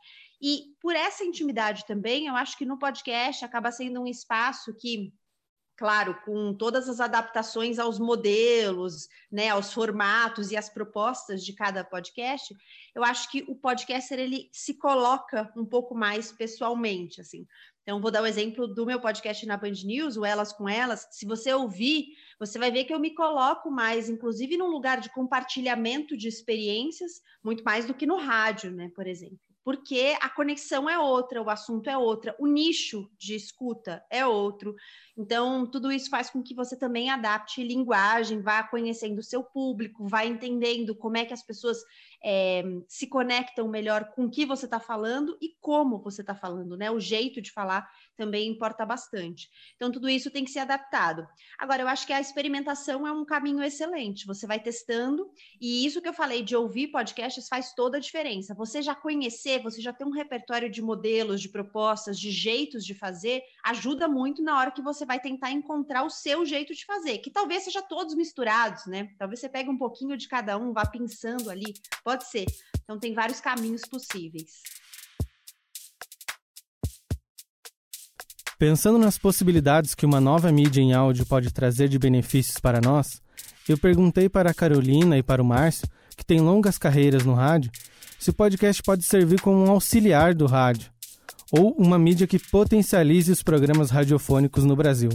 E 0.46 0.76
por 0.82 0.94
essa 0.94 1.24
intimidade 1.24 1.86
também, 1.86 2.28
eu 2.28 2.36
acho 2.36 2.58
que 2.58 2.66
no 2.66 2.78
podcast 2.78 3.46
acaba 3.46 3.72
sendo 3.72 4.02
um 4.02 4.08
espaço 4.08 4.76
que 4.76 5.14
claro, 5.76 6.16
com 6.24 6.54
todas 6.54 6.88
as 6.88 7.00
adaptações 7.00 7.80
aos 7.80 7.98
modelos, 7.98 9.08
né, 9.32 9.50
aos 9.50 9.74
formatos 9.74 10.52
e 10.52 10.58
às 10.58 10.70
propostas 10.70 11.44
de 11.44 11.52
cada 11.54 11.84
podcast, 11.84 12.56
eu 12.94 13.04
acho 13.04 13.30
que 13.32 13.44
o 13.48 13.56
podcaster 13.56 14.20
ele 14.20 14.50
se 14.52 14.76
coloca 14.76 15.52
um 15.58 15.66
pouco 15.66 15.96
mais 15.96 16.32
pessoalmente, 16.32 17.20
assim. 17.20 17.48
Então, 17.82 18.00
vou 18.00 18.12
dar 18.12 18.22
o 18.22 18.24
um 18.24 18.28
exemplo 18.28 18.68
do 18.68 18.86
meu 18.86 19.02
podcast 19.02 19.46
na 19.46 19.58
Band 19.58 19.74
News, 19.84 20.16
o 20.16 20.24
Elas 20.24 20.54
com 20.54 20.70
Elas. 20.70 21.08
Se 21.12 21.26
você 21.26 21.54
ouvir, 21.54 22.06
você 22.40 22.58
vai 22.58 22.72
ver 22.72 22.86
que 22.86 22.94
eu 22.94 23.00
me 23.00 23.14
coloco 23.14 23.70
mais, 23.70 24.08
inclusive 24.10 24.56
num 24.56 24.70
lugar 24.70 25.02
de 25.02 25.10
compartilhamento 25.10 26.16
de 26.16 26.28
experiências, 26.28 27.22
muito 27.44 27.64
mais 27.64 27.86
do 27.86 27.94
que 27.94 28.06
no 28.06 28.18
rádio, 28.18 28.72
né, 28.72 28.90
por 28.96 29.08
exemplo. 29.08 29.53
Porque 29.64 30.16
a 30.20 30.30
conexão 30.30 30.90
é 30.90 31.00
outra, 31.00 31.42
o 31.42 31.50
assunto 31.50 31.90
é 31.90 31.98
outra, 31.98 32.36
o 32.38 32.48
nicho 32.48 33.10
de 33.18 33.36
escuta 33.36 34.04
é 34.10 34.26
outro. 34.26 34.76
Então, 35.18 35.66
tudo 35.70 35.92
isso 35.92 36.10
faz 36.10 36.30
com 36.30 36.44
que 36.44 36.54
você 36.54 36.78
também 36.78 37.10
adapte 37.10 37.64
linguagem, 37.64 38.42
vá 38.42 38.64
conhecendo 38.64 39.20
o 39.20 39.24
seu 39.24 39.44
público, 39.44 40.08
vá 40.08 40.26
entendendo 40.26 40.96
como 40.96 41.18
é 41.18 41.26
que 41.26 41.34
as 41.34 41.44
pessoas 41.44 41.78
é, 42.24 42.64
se 42.88 43.08
conectam 43.08 43.68
melhor 43.68 44.06
com 44.16 44.26
o 44.26 44.30
que 44.30 44.46
você 44.46 44.66
está 44.66 44.80
falando 44.80 45.38
e 45.42 45.56
como 45.60 46.00
você 46.00 46.22
está 46.22 46.34
falando, 46.34 46.78
né? 46.78 46.90
O 46.90 47.00
jeito 47.00 47.42
de 47.42 47.52
falar 47.52 47.90
também 48.16 48.50
importa 48.50 48.86
bastante. 48.86 49.50
Então, 49.76 49.92
tudo 49.92 50.08
isso 50.10 50.32
tem 50.32 50.46
que 50.46 50.52
ser 50.52 50.60
adaptado. 50.60 51.28
Agora, 51.58 51.82
eu 51.82 51.88
acho 51.88 52.08
que 52.08 52.14
a 52.14 52.22
experimentação 52.22 53.06
é 53.06 53.12
um 53.12 53.26
caminho 53.26 53.62
excelente. 53.62 54.26
Você 54.26 54.48
vai 54.48 54.60
testando, 54.60 55.30
e 55.60 55.86
isso 55.86 56.02
que 56.02 56.08
eu 56.08 56.14
falei 56.14 56.44
de 56.44 56.56
ouvir 56.56 56.88
podcasts 56.88 57.48
faz 57.48 57.74
toda 57.74 57.98
a 57.98 58.00
diferença. 58.00 58.54
Você 58.54 58.82
já 58.82 58.96
conhecer, 58.96 59.62
você 59.62 59.82
já 59.82 59.92
ter 59.92 60.06
um 60.06 60.12
repertório 60.12 60.70
de 60.70 60.82
modelos, 60.82 61.42
de 61.42 61.50
propostas, 61.50 62.20
de 62.20 62.32
jeitos 62.32 62.86
de 62.86 62.94
fazer, 62.94 63.42
ajuda 63.66 64.08
muito 64.08 64.42
na 64.42 64.58
hora 64.58 64.72
que 64.72 64.82
você 64.82 65.06
vai 65.06 65.20
tentar 65.20 65.52
encontrar 65.52 66.04
o 66.04 66.10
seu 66.10 66.46
jeito 66.46 66.74
de 66.74 66.86
fazer, 66.86 67.18
que 67.18 67.32
talvez 67.32 67.64
seja 67.64 67.82
todos 67.82 68.16
misturados, 68.16 68.86
né? 68.86 69.10
Talvez 69.18 69.40
você 69.40 69.50
pegue 69.50 69.70
um 69.70 69.78
pouquinho 69.78 70.16
de 70.16 70.28
cada 70.28 70.58
um, 70.58 70.72
vá 70.72 70.86
pensando 70.86 71.50
ali. 71.50 71.74
Pode 72.04 72.13
ser. 72.22 72.46
Então, 72.84 73.00
tem 73.00 73.14
vários 73.14 73.40
caminhos 73.40 73.82
possíveis. 73.90 74.62
Pensando 78.60 78.98
nas 78.98 79.18
possibilidades 79.18 79.96
que 79.96 80.06
uma 80.06 80.22
nova 80.22 80.52
mídia 80.52 80.82
em 80.82 80.94
áudio 80.94 81.26
pode 81.26 81.52
trazer 81.52 81.90
de 81.90 82.00
benefícios 82.00 82.60
para 82.60 82.80
nós, 82.80 83.22
eu 83.68 83.78
perguntei 83.78 84.30
para 84.30 84.52
a 84.52 84.54
Carolina 84.54 85.18
e 85.18 85.24
para 85.24 85.42
o 85.42 85.46
Márcio, 85.46 85.88
que 86.16 86.26
têm 86.26 86.40
longas 86.40 86.78
carreiras 86.78 87.26
no 87.26 87.34
rádio, 87.34 87.72
se 88.20 88.30
o 88.30 88.34
podcast 88.34 88.82
pode 88.84 89.04
servir 89.04 89.42
como 89.42 89.58
um 89.58 89.72
auxiliar 89.72 90.34
do 90.34 90.46
rádio 90.46 90.92
ou 91.52 91.72
uma 91.78 92.00
mídia 92.00 92.26
que 92.26 92.40
potencialize 92.40 93.32
os 93.32 93.44
programas 93.44 93.90
radiofônicos 93.90 94.64
no 94.64 94.76
Brasil. 94.76 95.12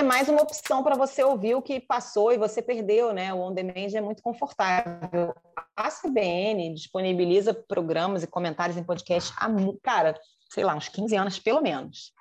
É 0.00 0.02
mais 0.02 0.30
uma 0.30 0.40
opção 0.40 0.82
para 0.82 0.96
você 0.96 1.22
ouvir 1.22 1.54
o 1.54 1.60
que 1.60 1.78
passou 1.78 2.32
e 2.32 2.38
você 2.38 2.62
perdeu, 2.62 3.12
né? 3.12 3.34
O 3.34 3.40
on 3.40 3.52
demand 3.52 3.94
é 3.94 4.00
muito 4.00 4.22
confortável. 4.22 5.34
A 5.76 5.90
CBN 5.90 6.72
disponibiliza 6.72 7.52
programas 7.52 8.22
e 8.22 8.26
comentários 8.26 8.78
em 8.78 8.82
podcast 8.82 9.30
há, 9.36 9.46
cara, 9.82 10.18
sei 10.50 10.64
lá, 10.64 10.74
uns 10.74 10.88
15 10.88 11.14
anos 11.16 11.38
pelo 11.38 11.60
menos. 11.60 12.14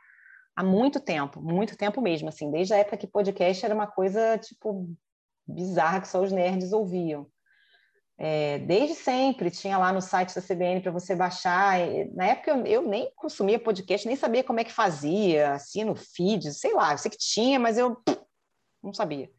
Há 0.58 0.62
muito 0.62 1.00
tempo, 1.00 1.42
muito 1.42 1.78
tempo 1.78 2.02
mesmo, 2.02 2.28
assim, 2.28 2.52
desde 2.52 2.74
a 2.74 2.78
época 2.78 2.98
que 2.98 3.08
podcast 3.08 3.64
era 3.64 3.74
uma 3.74 3.88
coisa, 3.88 4.38
tipo, 4.38 4.90
bizarra 5.48 6.02
que 6.02 6.10
só 6.10 6.22
os 6.22 6.34
nerds 6.34 6.74
ouviam. 6.74 7.28
É, 8.22 8.60
desde 8.60 8.96
sempre 8.96 9.50
tinha 9.50 9.78
lá 9.78 9.94
no 9.94 10.02
site 10.02 10.36
da 10.36 10.42
CBN 10.42 10.82
para 10.82 10.92
você 10.92 11.16
baixar. 11.16 11.80
Na 12.14 12.26
época 12.26 12.52
eu, 12.52 12.66
eu, 12.66 12.82
nem 12.82 13.10
consumia 13.16 13.58
podcast, 13.58 14.06
nem 14.06 14.18
sabia 14.18 14.44
como 14.44 14.60
é 14.60 14.66
que 14.66 14.74
fazia, 14.74 15.54
assim 15.54 15.86
no 15.86 15.96
feed, 15.96 16.54
sei 16.54 16.74
lá, 16.74 16.92
eu 16.92 16.98
sei 16.98 17.10
que 17.10 17.18
tinha, 17.18 17.58
mas 17.58 17.78
eu 17.78 17.96
não 18.84 18.94
sabia. 18.94 19.32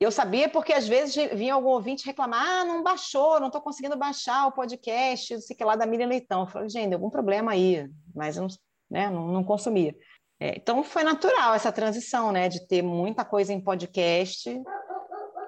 Eu 0.00 0.10
sabia 0.10 0.48
porque 0.48 0.72
às 0.72 0.88
vezes 0.88 1.14
vinha 1.34 1.52
algum 1.52 1.68
ouvinte 1.68 2.06
reclamar: 2.06 2.40
ah, 2.40 2.64
não 2.64 2.82
baixou, 2.82 3.38
não 3.38 3.48
estou 3.48 3.60
conseguindo 3.60 3.98
baixar 3.98 4.46
o 4.46 4.52
podcast, 4.52 5.34
não 5.34 5.42
sei 5.42 5.54
que 5.54 5.62
lá 5.62 5.76
da 5.76 5.84
Miriam 5.84 6.08
Leitão. 6.08 6.40
Eu 6.40 6.46
falei, 6.46 6.70
gente, 6.70 6.94
algum 6.94 7.10
problema 7.10 7.52
aí, 7.52 7.86
mas 8.14 8.38
eu 8.38 8.46
né, 8.90 9.10
não, 9.10 9.28
não 9.28 9.44
consumia. 9.44 9.94
É, 10.40 10.56
então 10.56 10.82
foi 10.82 11.04
natural 11.04 11.54
essa 11.54 11.70
transição, 11.70 12.32
né, 12.32 12.48
de 12.48 12.66
ter 12.66 12.80
muita 12.80 13.26
coisa 13.26 13.52
em 13.52 13.60
podcast. 13.60 14.58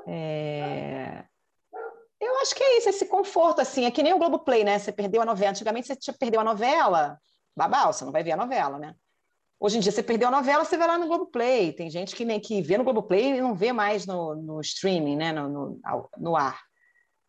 É 0.06 1.24
acho 2.46 2.54
que 2.54 2.62
é 2.62 2.78
isso, 2.78 2.88
esse 2.88 3.06
conforto, 3.06 3.60
assim, 3.60 3.84
é 3.84 3.90
que 3.90 4.02
nem 4.02 4.14
o 4.14 4.18
Globoplay, 4.18 4.62
né? 4.62 4.78
Você 4.78 4.92
perdeu 4.92 5.20
a 5.20 5.24
novela. 5.24 5.50
Antigamente 5.50 5.88
você 5.88 6.12
perdeu 6.12 6.40
a 6.40 6.44
novela, 6.44 7.18
babau, 7.56 7.92
você 7.92 8.04
não 8.04 8.12
vai 8.12 8.22
ver 8.22 8.32
a 8.32 8.36
novela, 8.36 8.78
né? 8.78 8.94
Hoje 9.58 9.78
em 9.78 9.80
dia 9.80 9.90
você 9.90 10.02
perdeu 10.02 10.28
a 10.28 10.30
novela, 10.30 10.64
você 10.64 10.76
vai 10.76 10.86
lá 10.86 10.96
no 10.96 11.08
Globoplay. 11.08 11.72
Tem 11.72 11.90
gente 11.90 12.14
que 12.14 12.24
nem 12.24 12.38
que 12.38 12.62
vê 12.62 12.78
no 12.78 12.84
Globoplay 12.84 13.36
e 13.36 13.40
não 13.40 13.54
vê 13.54 13.72
mais 13.72 14.06
no, 14.06 14.34
no 14.36 14.60
streaming, 14.60 15.16
né? 15.16 15.32
No, 15.32 15.48
no, 15.48 15.80
no, 16.18 16.36
ar. 16.36 16.60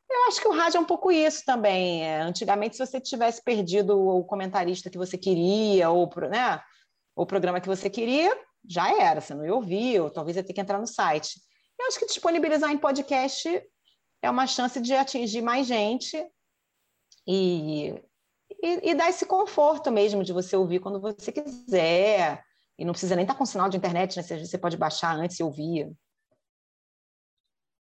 Eu 0.09 0.27
acho 0.27 0.39
que 0.39 0.47
o 0.47 0.53
rádio 0.53 0.77
é 0.77 0.81
um 0.81 0.85
pouco 0.85 1.11
isso 1.11 1.43
também. 1.45 2.03
É, 2.03 2.21
antigamente, 2.21 2.75
se 2.75 2.85
você 2.85 2.99
tivesse 2.99 3.41
perdido 3.43 3.97
o 3.97 4.23
comentarista 4.23 4.89
que 4.89 4.97
você 4.97 5.17
queria, 5.17 5.89
ou 5.89 6.09
né, 6.29 6.61
o 7.15 7.25
programa 7.25 7.59
que 7.59 7.67
você 7.67 7.89
queria, 7.89 8.37
já 8.67 8.93
era, 9.01 9.19
você 9.19 9.33
não 9.33 9.45
ia 9.45 9.55
ouvir, 9.55 9.99
ou 10.01 10.11
talvez 10.11 10.37
ia 10.37 10.43
ter 10.43 10.53
que 10.53 10.61
entrar 10.61 10.79
no 10.79 10.87
site. 10.87 11.39
Eu 11.79 11.87
acho 11.87 11.99
que 11.99 12.05
disponibilizar 12.05 12.71
em 12.71 12.77
podcast 12.77 13.49
é 14.21 14.29
uma 14.29 14.47
chance 14.47 14.79
de 14.81 14.93
atingir 14.93 15.41
mais 15.41 15.67
gente 15.67 16.17
e, 17.27 17.89
e, 18.63 18.89
e, 18.91 18.95
dar 18.95 19.09
esse 19.09 19.25
conforto 19.25 19.91
mesmo 19.91 20.23
de 20.23 20.33
você 20.33 20.55
ouvir 20.55 20.79
quando 20.79 20.99
você 20.99 21.31
quiser. 21.31 22.43
E 22.77 22.85
não 22.85 22.93
precisa 22.93 23.15
nem 23.15 23.23
estar 23.23 23.35
com 23.35 23.45
sinal 23.45 23.69
de 23.69 23.77
internet, 23.77 24.15
né? 24.15 24.23
Você 24.23 24.57
pode 24.57 24.77
baixar 24.77 25.15
antes 25.15 25.39
e 25.39 25.43
ouvir. 25.43 25.91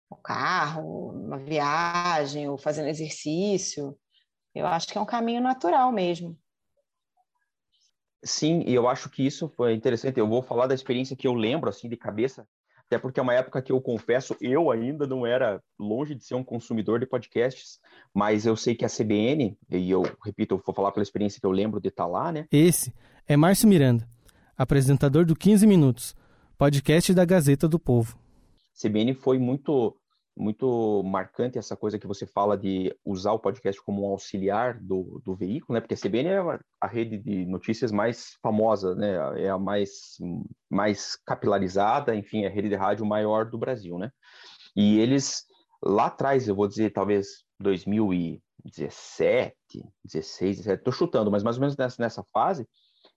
O 0.09 0.15
carro, 0.15 1.11
uma 1.11 1.39
viagem, 1.39 2.49
ou 2.49 2.57
fazendo 2.57 2.89
exercício. 2.89 3.97
Eu 4.53 4.67
acho 4.67 4.87
que 4.87 4.97
é 4.97 5.01
um 5.01 5.05
caminho 5.05 5.41
natural 5.41 5.91
mesmo. 5.91 6.37
Sim, 8.23 8.63
e 8.65 8.73
eu 8.73 8.87
acho 8.87 9.09
que 9.09 9.25
isso 9.25 9.49
foi 9.49 9.73
interessante. 9.73 10.19
Eu 10.19 10.27
vou 10.27 10.41
falar 10.41 10.67
da 10.67 10.75
experiência 10.75 11.15
que 11.15 11.27
eu 11.27 11.33
lembro, 11.33 11.69
assim, 11.69 11.89
de 11.89 11.97
cabeça, 11.97 12.47
até 12.93 12.99
porque 12.99 13.19
é 13.19 13.23
uma 13.23 13.33
época 13.33 13.59
que 13.59 13.71
eu 13.71 13.81
confesso, 13.81 14.37
eu 14.39 14.69
ainda 14.69 15.07
não 15.07 15.25
era 15.25 15.59
longe 15.79 16.13
de 16.13 16.23
ser 16.23 16.35
um 16.35 16.43
consumidor 16.43 16.99
de 16.99 17.07
podcasts, 17.07 17.79
mas 18.13 18.45
eu 18.45 18.55
sei 18.55 18.75
que 18.75 18.85
a 18.85 18.87
CBN, 18.87 19.57
e 19.71 19.89
eu 19.89 20.03
repito, 20.23 20.53
eu 20.53 20.61
vou 20.63 20.75
falar 20.75 20.91
pela 20.91 21.01
experiência 21.01 21.39
que 21.39 21.45
eu 21.45 21.51
lembro 21.51 21.81
de 21.81 21.87
estar 21.87 22.05
lá, 22.05 22.31
né? 22.31 22.45
Esse 22.51 22.93
é 23.27 23.35
Márcio 23.35 23.67
Miranda, 23.67 24.07
apresentador 24.55 25.25
do 25.25 25.35
15 25.35 25.65
Minutos, 25.65 26.15
podcast 26.55 27.11
da 27.15 27.25
Gazeta 27.25 27.67
do 27.67 27.79
Povo. 27.79 28.15
CBN 28.79 29.15
foi 29.15 29.39
muito 29.39 29.97
muito 30.35 31.03
marcante 31.03 31.59
essa 31.59 31.75
coisa 31.75 31.99
que 31.99 32.07
você 32.07 32.25
fala 32.25 32.57
de 32.57 32.95
usar 33.05 33.33
o 33.33 33.39
podcast 33.39 33.79
como 33.83 34.03
um 34.03 34.11
auxiliar 34.11 34.79
do, 34.79 35.21
do 35.23 35.35
veículo, 35.35 35.75
né? 35.75 35.81
Porque 35.81 35.93
a 35.93 35.97
CBN 35.97 36.29
é 36.29 36.59
a 36.81 36.87
rede 36.87 37.17
de 37.17 37.45
notícias 37.45 37.91
mais 37.91 38.37
famosa, 38.41 38.95
né? 38.95 39.43
É 39.43 39.49
a 39.49 39.59
mais, 39.59 40.17
mais 40.69 41.15
capilarizada, 41.15 42.15
enfim, 42.15 42.43
é 42.43 42.47
a 42.47 42.51
rede 42.51 42.69
de 42.69 42.75
rádio 42.75 43.05
maior 43.05 43.45
do 43.45 43.57
Brasil, 43.57 43.99
né? 43.99 44.11
E 44.75 44.99
eles, 44.99 45.45
lá 45.83 46.07
atrás, 46.07 46.47
eu 46.47 46.55
vou 46.55 46.67
dizer, 46.67 46.91
talvez 46.91 47.43
2017, 47.59 49.55
16, 50.03 50.57
17, 50.57 50.79
estou 50.79 50.93
chutando, 50.93 51.29
mas 51.29 51.43
mais 51.43 51.57
ou 51.57 51.61
menos 51.61 51.77
nessa, 51.77 52.01
nessa 52.01 52.23
fase, 52.33 52.67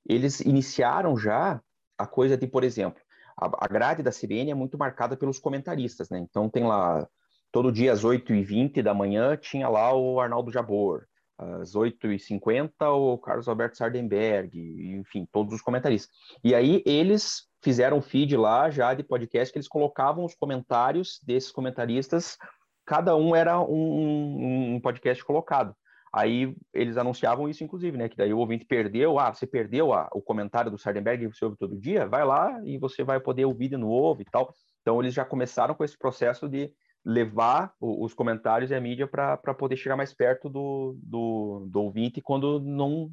eles 0.06 0.40
iniciaram 0.40 1.16
já 1.16 1.61
a 1.99 2.06
coisa 2.06 2.37
de, 2.37 2.46
por 2.46 2.62
exemplo, 2.62 3.00
a, 3.37 3.69
grade 3.69 4.02
da 4.02 4.11
CBN 4.11 4.50
é 4.50 4.55
muito 4.55 4.78
marcada 4.78 5.16
pelos 5.16 5.38
comentaristas, 5.38 6.09
né? 6.09 6.19
Então 6.19 6.49
tem 6.49 6.64
lá, 6.64 7.07
todo 7.52 7.73
dia 7.73 7.93
às 7.93 8.05
8h20 8.05 8.83
da 8.83 8.95
manhã 8.95 9.37
tinha 9.37 9.69
lá 9.69 9.95
o 9.95 10.19
Arnaldo 10.19 10.50
Jabor, 10.50 11.05
às 11.38 11.75
8h50 11.75 12.71
o 12.93 13.19
Carlos 13.19 13.47
Alberto 13.47 13.76
Sardenberg, 13.76 14.59
enfim, 14.99 15.28
todos 15.31 15.55
os 15.55 15.61
comentaristas. 15.61 16.11
E 16.43 16.55
aí 16.55 16.83
eles 16.87 17.47
fizeram 17.62 17.99
um 17.99 18.02
feed 18.02 18.37
lá 18.37 18.71
já 18.71 18.95
de 18.95 19.02
podcast 19.02 19.52
que 19.52 19.59
eles 19.59 19.69
colocavam 19.69 20.25
os 20.25 20.35
comentários 20.35 21.21
desses 21.23 21.52
comentaristas, 21.52 22.38
cada 22.87 23.14
um 23.16 23.35
era 23.35 23.61
um, 23.61 24.76
um 24.76 24.81
podcast 24.81 25.23
colocado. 25.25 25.75
Aí 26.13 26.57
eles 26.73 26.97
anunciavam 26.97 27.49
isso, 27.49 27.65
inclusive, 27.65 27.97
né? 27.97 28.09
Que 28.09 28.17
daí 28.17 28.33
o 28.33 28.39
ouvinte 28.39 28.65
perdeu, 28.65 29.19
ah, 29.19 29.33
você 29.33 29.47
perdeu 29.47 29.91
o 29.91 30.23
comentário 30.23 30.71
do 30.71 30.79
Sardenberg 30.79 31.29
que 31.29 31.37
você 31.37 31.45
ouve 31.45 31.57
todo 31.57 31.79
dia, 31.79 32.07
vai 32.07 32.25
lá 32.25 32.61
e 32.65 32.79
você 32.79 33.03
vai 33.03 33.21
poder 33.21 33.45
ouvir 33.45 33.69
de 33.69 33.77
novo 33.77 34.23
e 34.23 34.25
tal. 34.25 34.53
Então 34.81 35.01
eles 35.01 35.13
já 35.13 35.25
começaram 35.25 35.75
com 35.75 35.85
esse 35.85 35.99
processo 35.99 36.49
de 36.49 36.73
levar 37.05 37.73
o, 37.81 38.05
os 38.05 38.15
comentários 38.15 38.71
e 38.71 38.75
a 38.75 38.81
mídia 38.81 39.07
para 39.07 39.55
poder 39.55 39.77
chegar 39.77 39.97
mais 39.97 40.13
perto 40.13 40.49
do, 40.49 40.97
do, 41.01 41.67
do, 41.71 41.83
ouvinte 41.83 42.21
quando 42.21 42.59
não, 42.61 43.11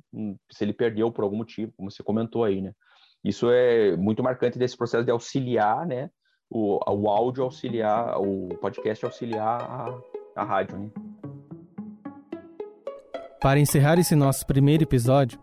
se 0.52 0.64
ele 0.64 0.74
perdeu 0.74 1.12
por 1.12 1.24
algum 1.24 1.38
motivo, 1.38 1.72
como 1.78 1.92
você 1.92 2.02
comentou 2.02 2.44
aí, 2.44 2.62
né? 2.62 2.74
Isso 3.24 3.50
é 3.52 3.96
muito 3.96 4.24
marcante 4.24 4.58
desse 4.58 4.76
processo 4.76 5.06
de 5.06 5.12
auxiliar, 5.12 5.86
né? 5.86 6.10
O, 6.50 6.80
o 6.92 7.10
áudio 7.10 7.44
auxiliar, 7.44 8.20
o 8.20 8.50
podcast 8.60 9.06
auxiliar 9.06 9.62
a, 9.62 10.42
a 10.42 10.44
rádio, 10.44 10.78
né? 10.78 11.13
Para 13.44 13.60
encerrar 13.60 14.00
esse 14.00 14.16
nosso 14.16 14.46
primeiro 14.46 14.84
episódio, 14.84 15.38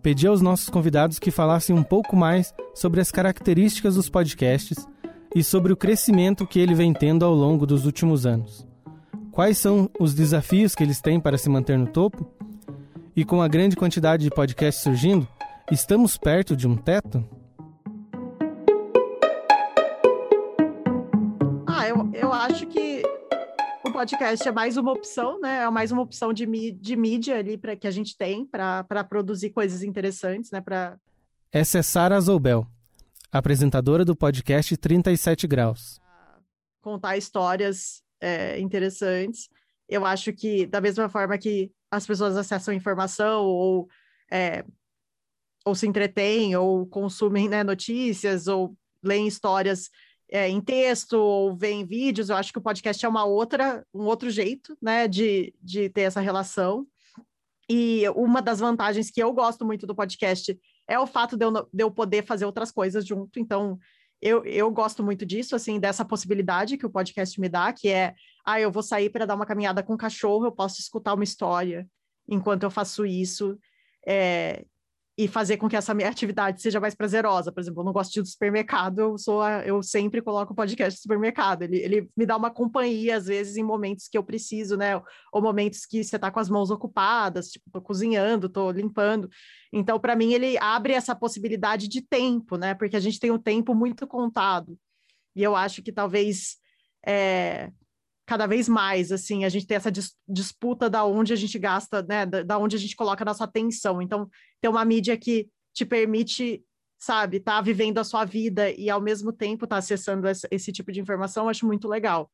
pedi 0.00 0.28
aos 0.28 0.40
nossos 0.40 0.68
convidados 0.68 1.18
que 1.18 1.32
falassem 1.32 1.74
um 1.74 1.82
pouco 1.82 2.14
mais 2.14 2.54
sobre 2.72 3.00
as 3.00 3.10
características 3.10 3.96
dos 3.96 4.08
podcasts 4.08 4.86
e 5.34 5.42
sobre 5.42 5.72
o 5.72 5.76
crescimento 5.76 6.46
que 6.46 6.60
ele 6.60 6.72
vem 6.72 6.92
tendo 6.92 7.24
ao 7.24 7.34
longo 7.34 7.66
dos 7.66 7.84
últimos 7.84 8.26
anos. 8.26 8.64
Quais 9.32 9.58
são 9.58 9.90
os 9.98 10.14
desafios 10.14 10.76
que 10.76 10.84
eles 10.84 11.00
têm 11.00 11.18
para 11.18 11.36
se 11.36 11.50
manter 11.50 11.76
no 11.76 11.88
topo? 11.88 12.24
E 13.16 13.24
com 13.24 13.42
a 13.42 13.48
grande 13.48 13.74
quantidade 13.74 14.22
de 14.22 14.30
podcasts 14.30 14.84
surgindo, 14.84 15.26
estamos 15.68 16.16
perto 16.16 16.54
de 16.54 16.68
um 16.68 16.76
teto? 16.76 17.24
Podcast 24.02 24.48
é 24.48 24.50
mais 24.50 24.76
uma 24.76 24.90
opção, 24.90 25.38
né? 25.40 25.62
É 25.62 25.70
mais 25.70 25.92
uma 25.92 26.02
opção 26.02 26.32
de, 26.32 26.44
de 26.72 26.96
mídia 26.96 27.38
ali 27.38 27.56
para 27.56 27.76
que 27.76 27.86
a 27.86 27.90
gente 27.90 28.16
tem 28.16 28.44
para 28.44 29.04
produzir 29.08 29.50
coisas 29.50 29.84
interessantes, 29.84 30.50
né? 30.50 30.60
Pra... 30.60 30.98
Essa 31.52 31.78
é 31.78 31.82
Sara 31.82 32.20
Zoubel, 32.20 32.66
apresentadora 33.30 34.04
do 34.04 34.16
podcast 34.16 34.76
37 34.76 35.46
Graus. 35.46 36.00
Contar 36.80 37.16
histórias 37.16 38.02
é, 38.20 38.58
interessantes. 38.58 39.48
Eu 39.88 40.04
acho 40.04 40.32
que, 40.32 40.66
da 40.66 40.80
mesma 40.80 41.08
forma 41.08 41.38
que 41.38 41.70
as 41.88 42.04
pessoas 42.04 42.36
acessam 42.36 42.74
informação 42.74 43.44
ou, 43.44 43.88
é, 44.32 44.64
ou 45.64 45.76
se 45.76 45.86
entretêm 45.86 46.56
ou 46.56 46.84
consumem 46.86 47.48
né, 47.48 47.62
notícias 47.62 48.48
ou 48.48 48.76
leem 49.00 49.28
histórias 49.28 49.90
é, 50.32 50.48
em 50.48 50.62
texto 50.62 51.12
ou 51.12 51.54
veem 51.54 51.84
vídeos, 51.84 52.30
eu 52.30 52.36
acho 52.36 52.50
que 52.50 52.58
o 52.58 52.62
podcast 52.62 53.04
é 53.04 53.08
uma 53.08 53.26
outra, 53.26 53.86
um 53.92 54.04
outro 54.04 54.30
jeito, 54.30 54.74
né, 54.80 55.06
de, 55.06 55.54
de 55.60 55.90
ter 55.90 56.02
essa 56.02 56.22
relação. 56.22 56.86
E 57.68 58.08
uma 58.16 58.40
das 58.40 58.58
vantagens 58.58 59.10
que 59.10 59.22
eu 59.22 59.30
gosto 59.34 59.62
muito 59.62 59.86
do 59.86 59.94
podcast 59.94 60.58
é 60.88 60.98
o 60.98 61.06
fato 61.06 61.36
de 61.36 61.44
eu, 61.44 61.52
de 61.52 61.84
eu 61.84 61.90
poder 61.90 62.24
fazer 62.24 62.46
outras 62.46 62.72
coisas 62.72 63.06
junto. 63.06 63.38
Então, 63.38 63.78
eu, 64.22 64.42
eu 64.46 64.70
gosto 64.70 65.04
muito 65.04 65.26
disso, 65.26 65.54
assim, 65.54 65.78
dessa 65.78 66.02
possibilidade 66.02 66.78
que 66.78 66.86
o 66.86 66.90
podcast 66.90 67.38
me 67.38 67.48
dá, 67.48 67.70
que 67.70 67.88
é, 67.88 68.14
ah, 68.42 68.58
eu 68.58 68.72
vou 68.72 68.82
sair 68.82 69.10
para 69.10 69.26
dar 69.26 69.34
uma 69.34 69.44
caminhada 69.44 69.82
com 69.82 69.92
o 69.92 69.98
cachorro, 69.98 70.46
eu 70.46 70.52
posso 70.52 70.80
escutar 70.80 71.12
uma 71.12 71.24
história 71.24 71.86
enquanto 72.26 72.62
eu 72.62 72.70
faço 72.70 73.04
isso. 73.04 73.58
É, 74.06 74.64
e 75.16 75.28
fazer 75.28 75.58
com 75.58 75.68
que 75.68 75.76
essa 75.76 75.92
minha 75.92 76.08
atividade 76.08 76.62
seja 76.62 76.80
mais 76.80 76.94
prazerosa. 76.94 77.52
Por 77.52 77.60
exemplo, 77.60 77.80
eu 77.80 77.84
não 77.84 77.92
gosto 77.92 78.12
de 78.12 78.20
ir 78.20 78.22
do 78.22 78.28
supermercado, 78.28 78.98
eu 78.98 79.18
sou 79.18 79.42
a, 79.42 79.64
eu 79.66 79.82
sempre 79.82 80.22
coloco 80.22 80.52
o 80.52 80.56
podcast 80.56 80.98
do 80.98 81.02
supermercado. 81.02 81.62
Ele, 81.62 81.76
ele 81.78 82.10
me 82.16 82.24
dá 82.24 82.36
uma 82.36 82.50
companhia, 82.50 83.16
às 83.16 83.26
vezes, 83.26 83.56
em 83.56 83.62
momentos 83.62 84.08
que 84.08 84.16
eu 84.16 84.24
preciso, 84.24 84.76
né? 84.76 85.00
Ou 85.30 85.42
momentos 85.42 85.84
que 85.84 86.02
você 86.02 86.16
está 86.16 86.30
com 86.30 86.40
as 86.40 86.48
mãos 86.48 86.70
ocupadas, 86.70 87.50
tipo, 87.50 87.70
tô 87.70 87.80
cozinhando, 87.82 88.48
tô 88.48 88.70
limpando. 88.70 89.28
Então, 89.70 90.00
para 90.00 90.16
mim, 90.16 90.32
ele 90.32 90.56
abre 90.58 90.94
essa 90.94 91.14
possibilidade 91.14 91.88
de 91.88 92.00
tempo, 92.00 92.56
né? 92.56 92.74
Porque 92.74 92.96
a 92.96 93.00
gente 93.00 93.20
tem 93.20 93.30
um 93.30 93.38
tempo 93.38 93.74
muito 93.74 94.06
contado. 94.06 94.78
E 95.36 95.42
eu 95.42 95.54
acho 95.54 95.82
que 95.82 95.92
talvez 95.92 96.56
é, 97.06 97.70
cada 98.26 98.46
vez 98.46 98.68
mais, 98.68 99.10
assim, 99.10 99.44
a 99.44 99.48
gente 99.48 99.66
tem 99.66 99.76
essa 99.76 99.90
dis 99.90 100.16
disputa 100.28 100.88
da 100.88 101.04
onde 101.04 101.32
a 101.32 101.36
gente 101.36 101.58
gasta, 101.58 102.02
né, 102.02 102.24
da, 102.24 102.42
da, 102.42 102.58
onde 102.58 102.76
a 102.76 102.78
gente 102.78 102.96
coloca 102.96 103.24
a 103.24 103.26
nossa 103.26 103.44
atenção. 103.44 104.00
Então, 104.00 104.28
ter 104.60 104.68
uma 104.68 104.84
mídia 104.84 105.16
que 105.16 105.48
te 105.74 105.84
permite, 105.84 106.62
sabe, 106.98 107.40
tá 107.40 107.60
vivendo 107.60 107.98
a 107.98 108.04
sua 108.04 108.24
vida 108.24 108.70
e 108.70 108.88
ao 108.88 109.00
mesmo 109.00 109.32
tempo 109.32 109.66
tá 109.66 109.78
acessando 109.78 110.28
esse, 110.28 110.46
esse, 110.50 110.72
tipo 110.72 110.92
de 110.92 111.00
informação, 111.00 111.44
eu 111.44 111.50
acho 111.50 111.66
muito 111.66 111.88
legal. 111.88 112.30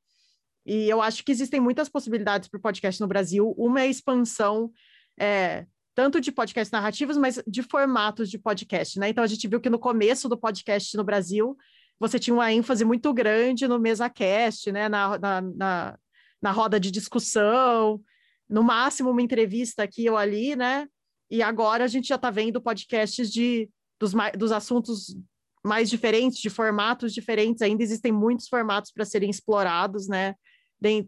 E 0.66 0.88
eu 0.88 1.00
acho 1.00 1.24
que 1.24 1.32
existem 1.32 1.60
muitas 1.60 1.88
possibilidades 1.88 2.48
para 2.48 2.58
o 2.58 2.62
podcast 2.62 3.00
no 3.00 3.06
Brasil. 3.06 3.54
Uma 3.56 3.80
é 3.80 3.84
a 3.84 3.86
expansão, 3.86 4.70
é, 5.18 5.64
tanto 5.94 6.20
de 6.20 6.30
podcasts 6.30 6.70
narrativos, 6.70 7.16
mas 7.16 7.42
de 7.46 7.62
formatos 7.62 8.28
de 8.28 8.38
podcast, 8.38 8.98
né? 8.98 9.08
Então, 9.08 9.24
a 9.24 9.26
gente 9.26 9.48
viu 9.48 9.60
que 9.60 9.70
no 9.70 9.78
começo 9.78 10.28
do 10.28 10.36
podcast 10.36 10.94
no 10.96 11.04
Brasil, 11.04 11.56
você 11.98 12.18
tinha 12.18 12.34
uma 12.34 12.52
ênfase 12.52 12.84
muito 12.84 13.12
grande 13.12 13.66
no 13.66 13.78
MesaCast, 13.78 14.70
né? 14.70 14.88
Na, 14.88 15.18
na, 15.18 15.40
na, 15.40 15.98
na 16.40 16.50
roda 16.52 16.78
de 16.78 16.90
discussão, 16.90 18.00
no 18.48 18.62
máximo 18.62 19.10
uma 19.10 19.22
entrevista 19.22 19.82
aqui 19.82 20.08
ou 20.08 20.16
ali, 20.16 20.54
né? 20.54 20.86
E 21.30 21.42
agora 21.42 21.84
a 21.84 21.88
gente 21.88 22.08
já 22.08 22.14
está 22.14 22.30
vendo 22.30 22.60
podcasts 22.60 23.30
de, 23.30 23.68
dos, 24.00 24.12
dos 24.36 24.52
assuntos 24.52 25.16
mais 25.64 25.90
diferentes, 25.90 26.40
de 26.40 26.48
formatos 26.48 27.12
diferentes. 27.12 27.60
Ainda 27.62 27.82
existem 27.82 28.12
muitos 28.12 28.48
formatos 28.48 28.90
para 28.90 29.04
serem 29.04 29.28
explorados, 29.28 30.08
né? 30.08 30.34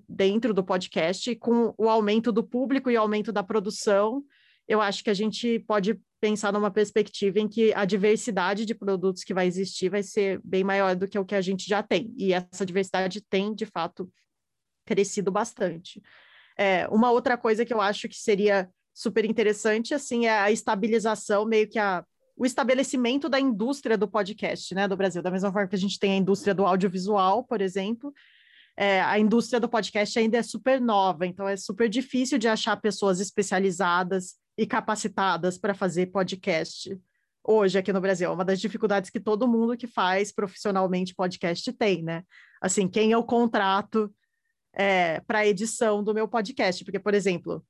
Dentro 0.09 0.53
do 0.53 0.65
podcast, 0.65 1.35
com 1.37 1.73
o 1.79 1.89
aumento 1.89 2.33
do 2.33 2.43
público 2.43 2.91
e 2.91 2.97
o 2.97 3.01
aumento 3.01 3.31
da 3.31 3.43
produção, 3.43 4.25
eu 4.67 4.81
acho 4.81 5.03
que 5.05 5.11
a 5.11 5.15
gente 5.15 5.61
pode 5.61 5.99
pensar 6.21 6.53
numa 6.53 6.71
perspectiva 6.71 7.41
em 7.41 7.49
que 7.49 7.73
a 7.75 7.85
diversidade 7.85 8.67
de 8.67 8.75
produtos 8.75 9.25
que 9.25 9.33
vai 9.33 9.47
existir 9.47 9.89
vai 9.89 10.03
ser 10.03 10.41
bem 10.45 10.63
maior 10.63 10.95
do 10.95 11.09
que 11.09 11.19
o 11.19 11.25
que 11.25 11.35
a 11.35 11.41
gente 11.41 11.67
já 11.67 11.83
tem. 11.83 12.15
E 12.17 12.33
essa 12.33 12.67
diversidade 12.67 13.21
tem, 13.23 13.55
de 13.55 13.65
fato, 13.65 14.11
crescido 14.85 15.31
bastante. 15.31 16.03
É, 16.59 16.87
uma 16.89 17.11
outra 17.11 17.39
coisa 17.39 17.65
que 17.65 17.73
eu 17.73 17.81
acho 17.81 18.09
que 18.09 18.17
seria 18.17 18.69
super 18.93 19.25
interessante, 19.25 19.95
assim, 19.95 20.27
é 20.27 20.39
a 20.39 20.51
estabilização, 20.51 21.47
meio 21.47 21.69
que 21.69 21.79
a, 21.79 22.05
o 22.37 22.45
estabelecimento 22.45 23.29
da 23.29 23.41
indústria 23.41 23.97
do 23.97 24.07
podcast, 24.07 24.75
né, 24.75 24.87
do 24.87 24.97
Brasil. 24.97 25.23
Da 25.23 25.31
mesma 25.31 25.51
forma 25.51 25.69
que 25.69 25.77
a 25.77 25.79
gente 25.79 25.99
tem 25.99 26.13
a 26.13 26.17
indústria 26.17 26.55
do 26.55 26.67
audiovisual, 26.67 27.45
por 27.45 27.63
exemplo, 27.63 28.13
é, 28.77 29.01
a 29.01 29.19
indústria 29.19 29.59
do 29.59 29.69
podcast 29.69 30.19
ainda 30.19 30.39
é 30.39 30.43
super 30.43 30.81
nova, 30.81 31.27
então 31.27 31.49
é 31.49 31.57
super 31.57 31.89
difícil 31.89 32.39
de 32.39 32.49
achar 32.49 32.77
pessoas 32.77 33.21
especializadas 33.21 34.35
e 34.61 34.67
capacitadas 34.67 35.57
para 35.57 35.73
fazer 35.73 36.09
podcast 36.09 36.95
hoje 37.43 37.79
aqui 37.79 37.95
no 37.95 38.01
Brasil. 38.01 38.29
É 38.29 38.31
uma 38.31 38.45
das 38.45 38.61
dificuldades 38.61 39.09
que 39.09 39.19
todo 39.19 39.49
mundo 39.49 39.75
que 39.75 39.87
faz 39.87 40.31
profissionalmente 40.31 41.15
podcast 41.15 41.73
tem, 41.73 42.03
né? 42.03 42.25
Assim, 42.61 42.87
quem 42.87 43.11
eu 43.11 43.25
contrato 43.25 44.15
é, 44.75 45.19
para 45.21 45.47
edição 45.47 46.05
do 46.05 46.13
meu 46.13 46.29
podcast? 46.29 46.85
Porque, 46.85 46.99
por 46.99 47.15
exemplo, 47.15 47.65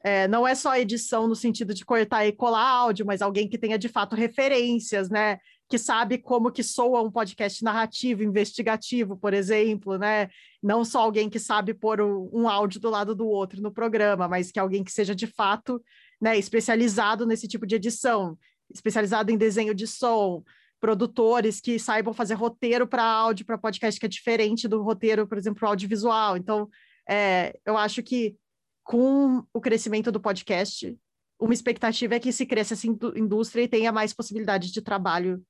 é, 0.00 0.28
não 0.28 0.46
é 0.46 0.54
só 0.54 0.76
edição 0.76 1.26
no 1.26 1.34
sentido 1.34 1.74
de 1.74 1.84
cortar 1.84 2.24
e 2.24 2.30
colar 2.30 2.68
áudio, 2.68 3.04
mas 3.04 3.20
alguém 3.20 3.48
que 3.48 3.58
tenha 3.58 3.76
de 3.76 3.88
fato 3.88 4.14
referências, 4.14 5.10
né? 5.10 5.40
Que 5.68 5.76
sabe 5.76 6.18
como 6.18 6.52
que 6.52 6.62
soa 6.62 7.02
um 7.02 7.10
podcast 7.10 7.64
narrativo, 7.64 8.22
investigativo, 8.22 9.16
por 9.16 9.34
exemplo, 9.34 9.98
né? 9.98 10.28
Não 10.62 10.84
só 10.84 11.00
alguém 11.00 11.28
que 11.28 11.40
sabe 11.40 11.74
pôr 11.74 12.00
um 12.00 12.48
áudio 12.48 12.78
do 12.78 12.88
lado 12.88 13.12
do 13.12 13.26
outro 13.26 13.60
no 13.60 13.72
programa, 13.72 14.28
mas 14.28 14.52
que 14.52 14.60
alguém 14.60 14.84
que 14.84 14.92
seja 14.92 15.16
de 15.16 15.26
fato 15.26 15.82
né, 16.20 16.36
especializado 16.38 17.26
nesse 17.26 17.46
tipo 17.46 17.66
de 17.66 17.76
edição, 17.76 18.38
especializado 18.72 19.30
em 19.30 19.36
desenho 19.36 19.74
de 19.74 19.86
som, 19.86 20.42
produtores 20.80 21.60
que 21.60 21.78
saibam 21.78 22.14
fazer 22.14 22.34
roteiro 22.34 22.86
para 22.86 23.02
áudio, 23.02 23.44
para 23.44 23.58
podcast, 23.58 23.98
que 23.98 24.06
é 24.06 24.08
diferente 24.08 24.68
do 24.68 24.82
roteiro, 24.82 25.26
por 25.26 25.38
exemplo, 25.38 25.66
audiovisual. 25.66 26.36
Então, 26.36 26.68
é, 27.08 27.58
eu 27.64 27.76
acho 27.76 28.02
que 28.02 28.36
com 28.84 29.44
o 29.52 29.60
crescimento 29.60 30.10
do 30.10 30.20
podcast, 30.20 30.96
uma 31.38 31.52
expectativa 31.52 32.14
é 32.14 32.20
que 32.20 32.32
se 32.32 32.46
cresça 32.46 32.74
essa 32.74 32.86
indústria 32.86 33.62
e 33.62 33.68
tenha 33.68 33.92
mais 33.92 34.12
possibilidade 34.12 34.72
de 34.72 34.82
trabalho 34.82 35.44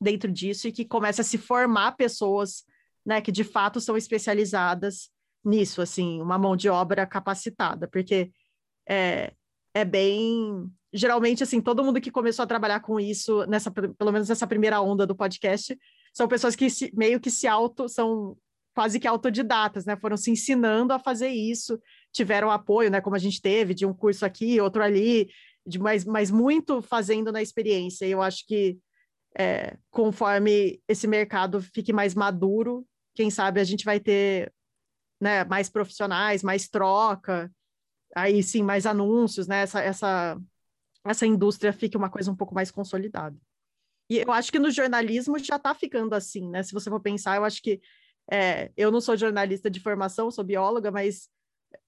dentro 0.00 0.30
disso 0.30 0.68
e 0.68 0.72
que 0.72 0.84
comece 0.84 1.20
a 1.20 1.24
se 1.24 1.38
formar 1.38 1.92
pessoas 1.92 2.64
né, 3.04 3.20
que 3.20 3.32
de 3.32 3.42
fato 3.42 3.80
são 3.80 3.96
especializadas 3.96 5.10
nisso, 5.44 5.80
assim, 5.80 6.20
uma 6.20 6.38
mão 6.38 6.56
de 6.56 6.68
obra 6.68 7.06
capacitada, 7.06 7.88
porque 7.88 8.30
é, 8.88 9.32
é 9.74 9.84
bem. 9.84 10.70
Geralmente, 10.92 11.42
assim, 11.42 11.60
todo 11.60 11.84
mundo 11.84 12.00
que 12.00 12.10
começou 12.10 12.42
a 12.42 12.46
trabalhar 12.46 12.80
com 12.80 12.98
isso, 12.98 13.44
nessa, 13.46 13.70
pelo 13.70 14.12
menos 14.12 14.28
nessa 14.28 14.46
primeira 14.46 14.80
onda 14.80 15.06
do 15.06 15.14
podcast, 15.14 15.78
são 16.12 16.26
pessoas 16.26 16.56
que 16.56 16.70
se, 16.70 16.90
meio 16.94 17.20
que 17.20 17.30
se 17.30 17.46
auto, 17.46 17.88
são 17.88 18.36
quase 18.74 18.98
que 18.98 19.08
autodidatas, 19.08 19.84
né? 19.84 19.96
Foram 19.96 20.16
se 20.16 20.30
ensinando 20.30 20.92
a 20.92 20.98
fazer 20.98 21.28
isso, 21.28 21.80
tiveram 22.12 22.50
apoio, 22.50 22.90
né? 22.90 23.00
Como 23.00 23.16
a 23.16 23.18
gente 23.18 23.42
teve, 23.42 23.74
de 23.74 23.84
um 23.84 23.92
curso 23.92 24.24
aqui, 24.24 24.60
outro 24.60 24.82
ali, 24.82 25.28
de, 25.66 25.78
mas, 25.78 26.04
mas 26.04 26.30
muito 26.30 26.80
fazendo 26.80 27.32
na 27.32 27.42
experiência. 27.42 28.06
E 28.06 28.12
eu 28.12 28.22
acho 28.22 28.46
que 28.46 28.78
é, 29.36 29.76
conforme 29.90 30.80
esse 30.88 31.06
mercado 31.06 31.60
fique 31.60 31.92
mais 31.92 32.14
maduro, 32.14 32.86
quem 33.14 33.30
sabe 33.30 33.60
a 33.60 33.64
gente 33.64 33.84
vai 33.84 34.00
ter 34.00 34.52
né, 35.20 35.44
mais 35.44 35.68
profissionais, 35.68 36.42
mais 36.42 36.68
troca, 36.68 37.50
aí 38.22 38.42
sim 38.42 38.62
mais 38.62 38.86
anúncios, 38.86 39.46
né? 39.46 39.62
Essa, 39.62 39.80
essa, 39.80 40.40
essa 41.04 41.26
indústria 41.26 41.72
fique 41.72 41.96
uma 41.96 42.10
coisa 42.10 42.30
um 42.30 42.36
pouco 42.36 42.54
mais 42.54 42.70
consolidada. 42.70 43.36
E 44.10 44.18
eu 44.18 44.32
acho 44.32 44.50
que 44.50 44.58
no 44.58 44.70
jornalismo 44.70 45.38
já 45.38 45.56
está 45.56 45.74
ficando 45.74 46.14
assim, 46.14 46.48
né? 46.48 46.62
Se 46.62 46.72
você 46.72 46.88
for 46.88 47.00
pensar, 47.00 47.36
eu 47.36 47.44
acho 47.44 47.62
que 47.62 47.80
é, 48.30 48.70
eu 48.76 48.90
não 48.90 49.00
sou 49.00 49.16
jornalista 49.16 49.70
de 49.70 49.80
formação, 49.80 50.30
sou 50.30 50.44
bióloga, 50.44 50.90
mas 50.90 51.28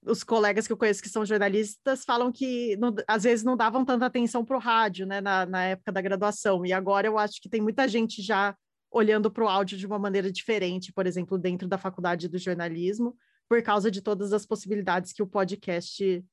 os 0.05 0.23
colegas 0.23 0.67
que 0.67 0.73
eu 0.73 0.77
conheço 0.77 1.01
que 1.01 1.09
são 1.09 1.25
jornalistas 1.25 2.03
falam 2.03 2.31
que 2.31 2.75
não, 2.77 2.93
às 3.07 3.23
vezes 3.23 3.43
não 3.43 3.57
davam 3.57 3.83
tanta 3.83 4.05
atenção 4.05 4.43
para 4.45 4.57
o 4.57 4.59
rádio, 4.59 5.05
né, 5.05 5.21
na, 5.21 5.45
na 5.45 5.63
época 5.63 5.91
da 5.91 6.01
graduação. 6.01 6.65
E 6.65 6.73
agora 6.73 7.07
eu 7.07 7.17
acho 7.17 7.41
que 7.41 7.49
tem 7.49 7.61
muita 7.61 7.87
gente 7.87 8.21
já 8.21 8.55
olhando 8.91 9.31
para 9.31 9.43
o 9.43 9.47
áudio 9.47 9.77
de 9.77 9.87
uma 9.87 9.97
maneira 9.97 10.31
diferente, 10.31 10.91
por 10.91 11.07
exemplo, 11.07 11.37
dentro 11.37 11.67
da 11.67 11.77
faculdade 11.77 12.27
do 12.27 12.37
jornalismo, 12.37 13.15
por 13.51 13.61
causa 13.61 13.91
de 13.91 14.01
todas 14.01 14.31
as 14.31 14.45
possibilidades 14.45 15.11
que 15.11 15.21
o 15.21 15.27
podcast 15.27 16.23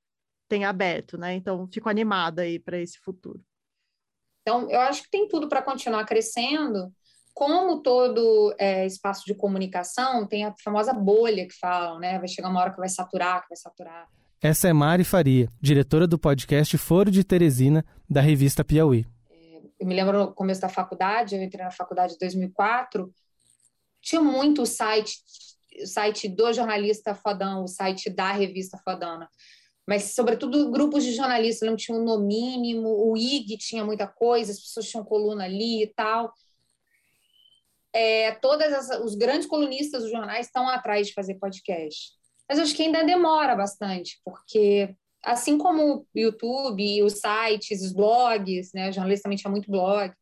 tem 0.49 0.65
aberto, 0.65 1.19
né? 1.19 1.35
Então, 1.35 1.67
fico 1.67 1.89
animada 1.89 2.43
aí 2.43 2.61
para 2.61 2.79
esse 2.79 2.97
futuro. 3.01 3.41
Então, 4.43 4.71
eu 4.71 4.79
acho 4.83 5.03
que 5.03 5.11
tem 5.11 5.27
tudo 5.27 5.49
para 5.49 5.61
continuar 5.61 6.05
crescendo. 6.05 6.95
Como 7.35 7.83
todo 7.83 8.55
é, 8.57 8.87
espaço 8.87 9.25
de 9.27 9.35
comunicação, 9.35 10.29
tem 10.29 10.45
a 10.45 10.55
famosa 10.63 10.93
bolha 10.93 11.45
que 11.45 11.59
falam, 11.59 11.99
né? 11.99 12.21
Vai 12.21 12.29
chegar 12.29 12.51
uma 12.51 12.61
hora 12.61 12.71
que 12.71 12.79
vai 12.79 12.89
saturar, 12.89 13.43
que 13.43 13.49
vai 13.49 13.57
saturar. 13.57 14.07
Essa 14.41 14.69
é 14.69 14.73
Mari 14.73 15.03
Faria, 15.03 15.49
diretora 15.61 16.07
do 16.07 16.21
podcast 16.21 16.79
Foro 16.79 17.11
de 17.11 17.25
Teresina, 17.25 17.85
da 18.09 18.21
revista 18.21 18.63
Piauí. 18.63 19.05
É, 19.29 19.61
eu 19.81 19.87
me 19.89 19.97
lembro 19.97 20.19
no 20.21 20.33
começo 20.33 20.61
da 20.61 20.69
faculdade, 20.69 21.35
eu 21.35 21.43
entrei 21.43 21.65
na 21.65 21.73
faculdade 21.73 22.15
em 22.15 22.19
2004, 22.19 23.13
tinha 24.01 24.23
muito 24.23 24.65
site 24.65 25.19
o 25.83 25.87
site 25.87 26.29
do 26.29 26.53
jornalista 26.53 27.15
fodão, 27.15 27.65
o 27.65 27.69
site 27.69 28.11
da 28.11 28.33
revista 28.33 28.79
fodana, 28.79 29.29
mas 29.89 30.15
sobretudo 30.15 30.71
grupos 30.71 31.03
de 31.03 31.15
jornalistas, 31.15 31.67
não 31.67 31.75
tinham 31.75 32.05
no 32.05 32.21
mínimo, 32.21 32.89
o 33.11 33.17
IG 33.17 33.57
tinha 33.57 33.83
muita 33.83 34.07
coisa, 34.07 34.53
as 34.53 34.61
pessoas 34.61 34.87
tinham 34.87 35.03
coluna 35.03 35.45
ali 35.45 35.83
e 35.83 35.87
tal. 35.87 36.31
É, 37.91 38.33
todas 38.33 38.91
os 39.03 39.15
grandes 39.15 39.49
colunistas 39.49 40.03
dos 40.03 40.11
jornais 40.11 40.45
estão 40.45 40.69
atrás 40.69 41.07
de 41.07 41.15
fazer 41.15 41.37
podcast. 41.37 42.13
Mas 42.47 42.59
acho 42.59 42.75
que 42.75 42.83
ainda 42.83 43.03
demora 43.03 43.57
bastante, 43.57 44.21
porque 44.23 44.95
assim 45.25 45.57
como 45.57 45.95
o 45.95 46.07
YouTube, 46.15 47.03
os 47.03 47.15
sites, 47.15 47.83
os 47.83 47.93
blogs, 47.93 48.73
né, 48.75 48.93
jornalista 48.93 49.23
também 49.23 49.39
tinha 49.39 49.51
muito 49.51 49.71
blog, 49.71 50.13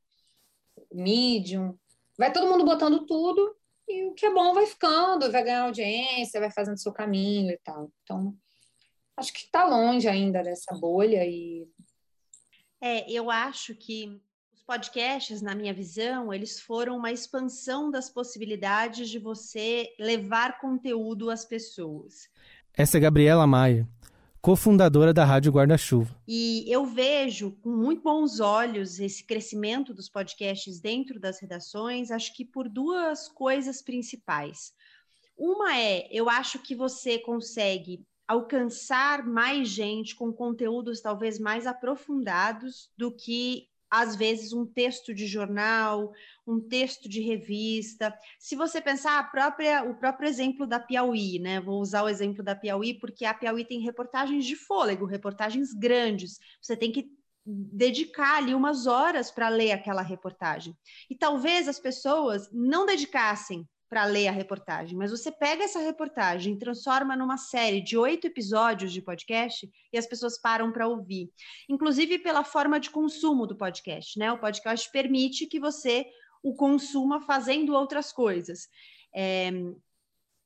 Medium, 0.92 1.76
vai 2.16 2.32
todo 2.32 2.46
mundo 2.46 2.64
botando 2.64 3.04
tudo 3.04 3.52
e 3.88 4.05
o 4.05 4.14
que 4.14 4.27
é 4.27 4.33
bom 4.33 4.53
vai 4.53 4.66
ficando, 4.66 5.31
vai 5.31 5.44
ganhar 5.44 5.62
audiência, 5.62 6.40
vai 6.40 6.51
fazendo 6.51 6.81
seu 6.81 6.92
caminho 6.92 7.51
e 7.51 7.59
tal. 7.59 7.90
Então, 8.03 8.35
acho 9.16 9.33
que 9.33 9.40
está 9.40 9.64
longe 9.64 10.09
ainda 10.09 10.42
dessa 10.42 10.75
bolha 10.75 11.25
e 11.25 11.66
é, 12.81 13.11
eu 13.11 13.31
acho 13.31 13.75
que 13.75 14.20
os 14.53 14.62
podcasts, 14.62 15.40
na 15.40 15.55
minha 15.55 15.72
visão, 15.72 16.33
eles 16.33 16.61
foram 16.61 16.96
uma 16.96 17.12
expansão 17.12 17.90
das 17.90 18.11
possibilidades 18.11 19.09
de 19.09 19.18
você 19.18 19.88
levar 19.99 20.61
conteúdo 20.61 21.31
às 21.31 21.44
pessoas. 21.44 22.29
Essa 22.75 22.99
é 22.99 23.01
Gabriela 23.01 23.46
Maia, 23.46 23.88
cofundadora 24.46 25.12
da 25.12 25.24
Rádio 25.24 25.50
Guarda-Chuva. 25.50 26.14
E 26.24 26.64
eu 26.72 26.87
vejo 26.87 27.50
com 27.62 27.68
muito 27.68 28.00
bons 28.00 28.38
olhos 28.38 29.00
esse 29.00 29.24
crescimento 29.24 29.92
dos 29.92 30.09
podcasts 30.09 30.78
dentro 30.78 31.18
das 31.18 31.40
redações, 31.40 32.12
acho 32.12 32.32
que 32.32 32.44
por 32.44 32.68
duas 32.68 33.28
coisas 33.28 33.82
principais. 33.82 34.72
Uma 35.37 35.76
é, 35.76 36.06
eu 36.12 36.30
acho 36.30 36.61
que 36.61 36.76
você 36.76 37.18
consegue 37.18 38.06
alcançar 38.28 39.26
mais 39.26 39.68
gente 39.68 40.14
com 40.14 40.32
conteúdos 40.32 41.00
talvez 41.00 41.40
mais 41.40 41.66
aprofundados 41.66 42.88
do 42.96 43.11
que 43.11 43.66
às 44.02 44.14
vezes 44.14 44.52
um 44.52 44.66
texto 44.66 45.14
de 45.14 45.26
jornal, 45.26 46.12
um 46.46 46.61
texto 46.61 47.09
de 47.09 47.20
revista. 47.20 48.16
Se 48.38 48.54
você 48.54 48.80
pensar 48.80 49.18
a 49.18 49.24
própria, 49.24 49.85
o 49.85 49.94
próprio 49.94 50.28
exemplo 50.28 50.66
da 50.66 50.78
Piauí, 50.78 51.38
né? 51.38 51.61
Vou 51.61 51.80
usar 51.80 52.02
o 52.02 52.09
exemplo 52.09 52.42
da 52.42 52.54
Piauí 52.54 52.94
porque 52.94 53.24
a 53.24 53.32
Piauí 53.32 53.64
tem 53.64 53.80
reportagens 53.80 54.44
de 54.44 54.54
fôlego, 54.54 55.06
reportagens 55.06 55.72
grandes. 55.72 56.38
Você 56.61 56.76
tem 56.76 56.92
que 56.92 57.06
dedicar 57.44 58.38
ali 58.38 58.54
umas 58.54 58.87
horas 58.87 59.30
para 59.30 59.48
ler 59.48 59.72
aquela 59.72 60.02
reportagem. 60.02 60.76
E 61.09 61.16
talvez 61.16 61.68
as 61.68 61.78
pessoas 61.78 62.50
não 62.52 62.85
dedicassem 62.85 63.66
para 63.96 64.04
ler 64.04 64.28
a 64.28 64.30
reportagem, 64.30 64.94
mas 64.94 65.11
você 65.11 65.32
pega 65.32 65.64
essa 65.64 65.78
reportagem 65.78 66.59
transforma 66.59 67.16
numa 67.16 67.38
série 67.38 67.80
de 67.80 67.96
oito 67.96 68.26
episódios 68.26 68.92
de 68.92 69.00
podcast 69.00 69.66
e 69.90 69.96
as 69.96 70.06
pessoas 70.06 70.38
param 70.38 70.70
para 70.70 70.87
ouvir. 70.87 71.30
Inclusive 71.66 72.18
pela 72.18 72.44
forma 72.44 72.78
de 72.78 72.90
consumo 72.90 73.46
do 73.46 73.56
podcast, 73.56 74.18
né? 74.18 74.30
O 74.30 74.38
podcast 74.38 74.92
permite 74.92 75.46
que 75.46 75.59
você 75.59 76.04
o 76.42 76.54
consuma 76.54 77.22
fazendo 77.22 77.72
outras 77.72 78.12
coisas. 78.12 78.68
É, 79.14 79.50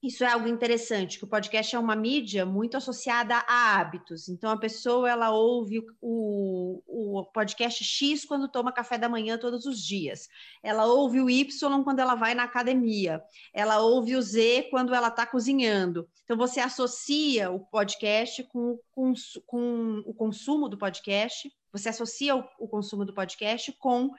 isso 0.02 0.24
é 0.24 0.28
algo 0.28 0.48
interessante, 0.48 1.18
que 1.18 1.24
o 1.24 1.28
podcast 1.28 1.76
é 1.76 1.78
uma 1.78 1.94
mídia 1.94 2.46
muito 2.46 2.74
associada 2.74 3.36
a 3.46 3.78
hábitos. 3.78 4.30
Então, 4.30 4.50
a 4.50 4.58
pessoa 4.58 5.10
ela 5.10 5.30
ouve 5.30 5.84
o, 6.00 6.82
o 6.86 7.24
podcast 7.26 7.84
X 7.84 8.24
quando 8.24 8.48
toma 8.48 8.72
café 8.72 8.96
da 8.96 9.10
manhã 9.10 9.36
todos 9.36 9.66
os 9.66 9.78
dias. 9.78 10.26
Ela 10.62 10.86
ouve 10.86 11.20
o 11.20 11.28
Y 11.28 11.84
quando 11.84 12.00
ela 12.00 12.14
vai 12.14 12.34
na 12.34 12.44
academia. 12.44 13.22
Ela 13.52 13.80
ouve 13.80 14.16
o 14.16 14.22
Z 14.22 14.68
quando 14.70 14.94
ela 14.94 15.08
está 15.08 15.26
cozinhando. 15.26 16.08
Então, 16.24 16.34
você 16.34 16.60
associa 16.60 17.50
o 17.50 17.60
podcast 17.60 18.42
com, 18.44 18.78
com, 18.92 19.12
com, 19.44 20.02
o 20.06 20.14
consumo 20.14 20.66
do 20.66 20.78
podcast, 20.78 21.52
você 21.70 21.90
associa 21.90 22.34
o, 22.34 22.42
o 22.58 22.66
consumo 22.66 23.04
do 23.04 23.12
podcast 23.12 23.70
com 23.78 24.10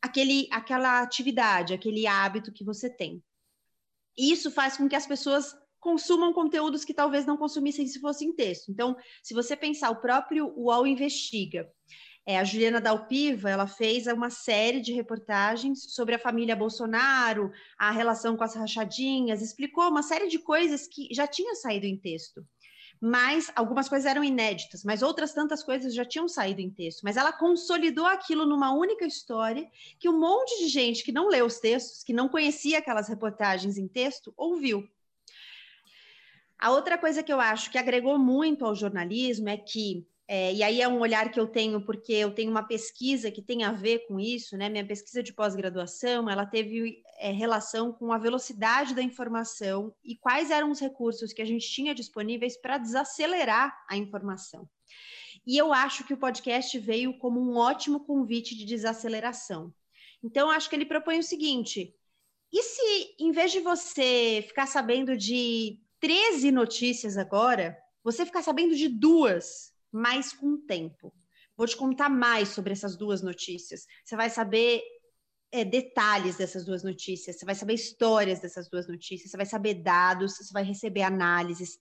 aquele, 0.00 0.46
aquela 0.52 1.02
atividade, 1.02 1.74
aquele 1.74 2.06
hábito 2.06 2.52
que 2.52 2.62
você 2.62 2.88
tem. 2.88 3.20
Isso 4.16 4.50
faz 4.50 4.76
com 4.76 4.88
que 4.88 4.96
as 4.96 5.06
pessoas 5.06 5.54
consumam 5.80 6.32
conteúdos 6.32 6.84
que 6.84 6.94
talvez 6.94 7.24
não 7.26 7.36
consumissem 7.36 7.86
se 7.86 8.00
fosse 8.00 8.24
em 8.24 8.32
texto. 8.32 8.70
Então, 8.70 8.96
se 9.22 9.34
você 9.34 9.56
pensar 9.56 9.90
o 9.90 10.00
próprio 10.00 10.52
UOL 10.56 10.86
Investiga, 10.86 11.70
é, 12.26 12.40
a 12.40 12.44
Juliana 12.44 12.80
Dalpiva, 12.80 13.48
ela 13.48 13.68
fez 13.68 14.08
uma 14.08 14.30
série 14.30 14.80
de 14.80 14.92
reportagens 14.92 15.94
sobre 15.94 16.16
a 16.16 16.18
família 16.18 16.56
Bolsonaro, 16.56 17.52
a 17.78 17.92
relação 17.92 18.36
com 18.36 18.42
as 18.42 18.56
rachadinhas, 18.56 19.40
explicou 19.40 19.88
uma 19.88 20.02
série 20.02 20.26
de 20.26 20.40
coisas 20.40 20.88
que 20.88 21.06
já 21.12 21.24
tinha 21.24 21.54
saído 21.54 21.86
em 21.86 21.96
texto 21.96 22.44
mas 23.00 23.50
algumas 23.54 23.88
coisas 23.88 24.06
eram 24.06 24.24
inéditas, 24.24 24.84
mas 24.84 25.02
outras 25.02 25.32
tantas 25.32 25.62
coisas 25.62 25.94
já 25.94 26.04
tinham 26.04 26.28
saído 26.28 26.60
em 26.60 26.70
texto. 26.70 27.02
Mas 27.02 27.16
ela 27.16 27.32
consolidou 27.32 28.06
aquilo 28.06 28.46
numa 28.46 28.72
única 28.72 29.06
história 29.06 29.68
que 29.98 30.08
um 30.08 30.18
monte 30.18 30.58
de 30.58 30.68
gente 30.68 31.04
que 31.04 31.12
não 31.12 31.28
leu 31.28 31.46
os 31.46 31.58
textos, 31.58 32.02
que 32.02 32.12
não 32.12 32.28
conhecia 32.28 32.78
aquelas 32.78 33.08
reportagens 33.08 33.76
em 33.78 33.86
texto, 33.86 34.32
ouviu. 34.36 34.88
A 36.58 36.70
outra 36.70 36.96
coisa 36.96 37.22
que 37.22 37.32
eu 37.32 37.40
acho 37.40 37.70
que 37.70 37.78
agregou 37.78 38.18
muito 38.18 38.64
ao 38.64 38.74
jornalismo 38.74 39.48
é 39.48 39.56
que 39.56 40.06
é, 40.28 40.52
e 40.52 40.62
aí 40.62 40.80
é 40.80 40.88
um 40.88 40.98
olhar 40.98 41.30
que 41.30 41.38
eu 41.38 41.46
tenho, 41.46 41.80
porque 41.80 42.12
eu 42.12 42.32
tenho 42.32 42.50
uma 42.50 42.64
pesquisa 42.64 43.30
que 43.30 43.40
tem 43.40 43.62
a 43.62 43.70
ver 43.70 44.06
com 44.08 44.18
isso, 44.18 44.56
né? 44.56 44.68
Minha 44.68 44.84
pesquisa 44.84 45.22
de 45.22 45.32
pós-graduação, 45.32 46.28
ela 46.28 46.44
teve 46.44 47.00
é, 47.18 47.30
relação 47.30 47.92
com 47.92 48.12
a 48.12 48.18
velocidade 48.18 48.94
da 48.94 49.02
informação 49.02 49.94
e 50.04 50.16
quais 50.16 50.50
eram 50.50 50.70
os 50.70 50.80
recursos 50.80 51.32
que 51.32 51.42
a 51.42 51.44
gente 51.44 51.68
tinha 51.68 51.94
disponíveis 51.94 52.56
para 52.56 52.78
desacelerar 52.78 53.76
a 53.88 53.96
informação. 53.96 54.68
E 55.46 55.56
eu 55.56 55.72
acho 55.72 56.04
que 56.04 56.14
o 56.14 56.18
podcast 56.18 56.78
veio 56.78 57.18
como 57.18 57.40
um 57.40 57.56
ótimo 57.56 58.00
convite 58.04 58.56
de 58.56 58.64
desaceleração. 58.64 59.72
Então, 60.22 60.50
acho 60.50 60.68
que 60.68 60.74
ele 60.74 60.86
propõe 60.86 61.18
o 61.18 61.22
seguinte: 61.22 61.94
e 62.52 62.62
se, 62.62 63.14
em 63.18 63.30
vez 63.30 63.52
de 63.52 63.60
você 63.60 64.44
ficar 64.46 64.66
sabendo 64.66 65.16
de 65.16 65.78
13 66.00 66.50
notícias 66.50 67.16
agora, 67.16 67.78
você 68.02 68.26
ficar 68.26 68.42
sabendo 68.42 68.74
de 68.74 68.88
duas? 68.88 69.76
mais 69.96 70.32
com 70.32 70.56
tempo. 70.58 71.12
Vou 71.56 71.66
te 71.66 71.76
contar 71.76 72.10
mais 72.10 72.50
sobre 72.50 72.72
essas 72.72 72.96
duas 72.96 73.22
notícias. 73.22 73.86
Você 74.04 74.14
vai 74.14 74.28
saber 74.28 74.82
é, 75.52 75.64
detalhes 75.64 76.36
dessas 76.36 76.64
duas 76.64 76.82
notícias, 76.82 77.38
você 77.38 77.44
vai 77.44 77.54
saber 77.54 77.74
histórias 77.74 78.40
dessas 78.40 78.68
duas 78.68 78.88
notícias, 78.88 79.30
você 79.30 79.36
vai 79.36 79.46
saber 79.46 79.74
dados, 79.74 80.36
você 80.36 80.52
vai 80.52 80.64
receber 80.64 81.02
análises. 81.02 81.78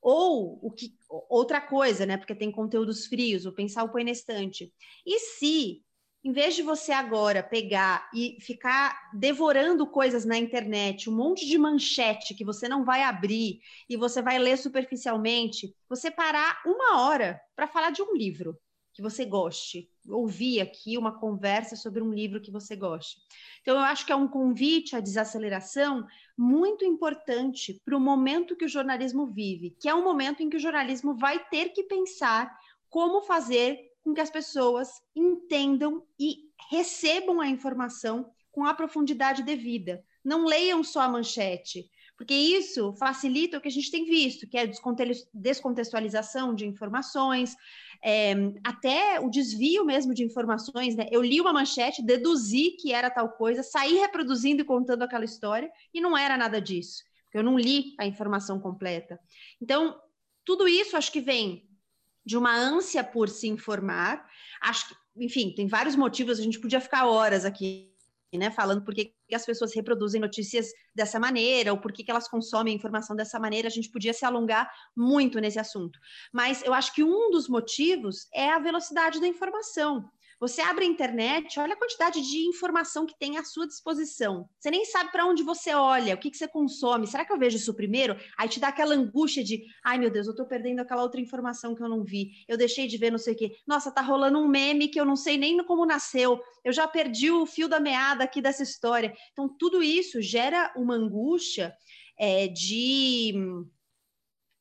Ou 0.00 0.58
o 0.62 0.70
que 0.70 0.94
outra 1.28 1.60
coisa, 1.60 2.06
né? 2.06 2.16
Porque 2.16 2.34
tem 2.34 2.52
conteúdos 2.52 3.06
frios, 3.06 3.46
o 3.46 3.52
pensar 3.52 3.82
o 3.82 3.90
põe 3.90 4.04
na 4.04 4.10
estante. 4.12 4.72
E 5.04 5.18
se 5.18 5.82
em 6.24 6.32
vez 6.32 6.54
de 6.54 6.62
você 6.62 6.92
agora 6.92 7.42
pegar 7.42 8.08
e 8.12 8.38
ficar 8.40 9.10
devorando 9.14 9.86
coisas 9.86 10.24
na 10.24 10.36
internet, 10.36 11.08
um 11.08 11.14
monte 11.16 11.46
de 11.46 11.56
manchete 11.56 12.34
que 12.34 12.44
você 12.44 12.68
não 12.68 12.84
vai 12.84 13.02
abrir 13.02 13.60
e 13.88 13.96
você 13.96 14.20
vai 14.20 14.38
ler 14.38 14.58
superficialmente, 14.58 15.74
você 15.88 16.10
parar 16.10 16.60
uma 16.66 17.00
hora 17.02 17.40
para 17.54 17.68
falar 17.68 17.90
de 17.90 18.02
um 18.02 18.14
livro 18.14 18.58
que 18.98 19.02
você 19.02 19.24
goste, 19.24 19.88
ouvir 20.08 20.60
aqui 20.60 20.98
uma 20.98 21.20
conversa 21.20 21.76
sobre 21.76 22.02
um 22.02 22.12
livro 22.12 22.40
que 22.40 22.50
você 22.50 22.74
goste. 22.74 23.16
Então, 23.62 23.76
eu 23.76 23.82
acho 23.82 24.04
que 24.04 24.10
é 24.10 24.16
um 24.16 24.26
convite 24.26 24.96
à 24.96 25.00
desaceleração 25.00 26.04
muito 26.36 26.84
importante 26.84 27.80
para 27.84 27.96
o 27.96 28.00
momento 28.00 28.56
que 28.56 28.64
o 28.64 28.68
jornalismo 28.68 29.24
vive, 29.24 29.76
que 29.80 29.88
é 29.88 29.94
um 29.94 30.02
momento 30.02 30.42
em 30.42 30.50
que 30.50 30.56
o 30.56 30.60
jornalismo 30.60 31.14
vai 31.14 31.38
ter 31.48 31.68
que 31.68 31.84
pensar 31.84 32.52
como 32.90 33.22
fazer 33.22 33.78
com 34.02 34.12
que 34.12 34.20
as 34.20 34.30
pessoas 34.30 34.88
entendam 35.14 36.02
e 36.18 36.50
recebam 36.68 37.40
a 37.40 37.46
informação 37.46 38.28
com 38.50 38.64
a 38.64 38.74
profundidade 38.74 39.44
devida. 39.44 40.04
Não 40.24 40.44
leiam 40.44 40.82
só 40.82 41.02
a 41.02 41.08
manchete, 41.08 41.88
porque 42.18 42.34
isso 42.34 42.92
facilita 42.94 43.56
o 43.56 43.60
que 43.60 43.68
a 43.68 43.70
gente 43.70 43.92
tem 43.92 44.04
visto, 44.04 44.44
que 44.48 44.58
é 44.58 44.68
descontextualização 45.32 46.52
de 46.52 46.66
informações, 46.66 47.54
é, 48.02 48.34
até 48.64 49.20
o 49.20 49.30
desvio 49.30 49.84
mesmo 49.84 50.12
de 50.12 50.24
informações. 50.24 50.96
Né? 50.96 51.06
Eu 51.12 51.22
li 51.22 51.40
uma 51.40 51.52
manchete, 51.52 52.02
deduzi 52.02 52.72
que 52.72 52.92
era 52.92 53.08
tal 53.08 53.28
coisa, 53.30 53.62
saí 53.62 53.94
reproduzindo 53.98 54.62
e 54.62 54.64
contando 54.64 55.04
aquela 55.04 55.24
história, 55.24 55.70
e 55.94 56.00
não 56.00 56.18
era 56.18 56.36
nada 56.36 56.60
disso, 56.60 57.04
porque 57.22 57.38
eu 57.38 57.44
não 57.44 57.56
li 57.56 57.94
a 57.96 58.04
informação 58.04 58.58
completa. 58.58 59.20
Então, 59.62 59.96
tudo 60.44 60.66
isso 60.66 60.96
acho 60.96 61.12
que 61.12 61.20
vem 61.20 61.68
de 62.26 62.36
uma 62.36 62.52
ânsia 62.52 63.04
por 63.04 63.28
se 63.28 63.46
informar. 63.46 64.28
Acho 64.60 64.88
que, 64.88 65.24
enfim, 65.24 65.54
tem 65.54 65.68
vários 65.68 65.94
motivos, 65.94 66.40
a 66.40 66.42
gente 66.42 66.58
podia 66.58 66.80
ficar 66.80 67.06
horas 67.06 67.44
aqui, 67.44 67.94
né, 68.36 68.50
falando 68.50 68.84
por 68.84 68.94
que 68.94 69.14
as 69.32 69.46
pessoas 69.46 69.74
reproduzem 69.74 70.20
notícias 70.20 70.66
dessa 70.94 71.18
maneira, 71.18 71.72
ou 71.72 71.80
por 71.80 71.92
que 71.92 72.04
elas 72.10 72.28
consomem 72.28 72.74
informação 72.74 73.16
dessa 73.16 73.38
maneira, 73.38 73.68
a 73.68 73.70
gente 73.70 73.90
podia 73.90 74.12
se 74.12 74.24
alongar 74.24 74.70
muito 74.96 75.40
nesse 75.40 75.58
assunto. 75.58 75.98
Mas 76.32 76.62
eu 76.64 76.74
acho 76.74 76.92
que 76.92 77.02
um 77.02 77.30
dos 77.30 77.48
motivos 77.48 78.26
é 78.34 78.50
a 78.50 78.58
velocidade 78.58 79.20
da 79.20 79.26
informação. 79.26 80.10
Você 80.40 80.60
abre 80.60 80.84
a 80.84 80.88
internet, 80.88 81.58
olha 81.58 81.74
a 81.74 81.78
quantidade 81.78 82.20
de 82.20 82.46
informação 82.46 83.04
que 83.04 83.18
tem 83.18 83.36
à 83.36 83.44
sua 83.44 83.66
disposição. 83.66 84.48
Você 84.58 84.70
nem 84.70 84.84
sabe 84.84 85.10
para 85.10 85.26
onde 85.26 85.42
você 85.42 85.74
olha, 85.74 86.14
o 86.14 86.18
que, 86.18 86.30
que 86.30 86.36
você 86.36 86.46
consome. 86.46 87.08
Será 87.08 87.24
que 87.24 87.32
eu 87.32 87.38
vejo 87.38 87.56
isso 87.56 87.74
primeiro? 87.74 88.16
Aí 88.38 88.48
te 88.48 88.60
dá 88.60 88.68
aquela 88.68 88.94
angústia 88.94 89.42
de, 89.42 89.64
ai 89.84 89.98
meu 89.98 90.10
Deus, 90.10 90.26
eu 90.26 90.30
estou 90.30 90.46
perdendo 90.46 90.80
aquela 90.80 91.02
outra 91.02 91.20
informação 91.20 91.74
que 91.74 91.82
eu 91.82 91.88
não 91.88 92.04
vi. 92.04 92.30
Eu 92.46 92.56
deixei 92.56 92.86
de 92.86 92.96
ver 92.96 93.10
não 93.10 93.18
sei 93.18 93.34
o 93.34 93.36
quê. 93.36 93.56
Nossa, 93.66 93.90
tá 93.90 94.00
rolando 94.00 94.38
um 94.38 94.46
meme 94.46 94.88
que 94.88 95.00
eu 95.00 95.04
não 95.04 95.16
sei 95.16 95.36
nem 95.36 95.58
como 95.64 95.84
nasceu. 95.84 96.40
Eu 96.64 96.72
já 96.72 96.86
perdi 96.86 97.30
o 97.30 97.44
fio 97.44 97.68
da 97.68 97.80
meada 97.80 98.22
aqui 98.22 98.40
dessa 98.40 98.62
história. 98.62 99.12
Então, 99.32 99.48
tudo 99.48 99.82
isso 99.82 100.22
gera 100.22 100.72
uma 100.76 100.94
angústia 100.94 101.74
é, 102.16 102.46
de 102.46 103.34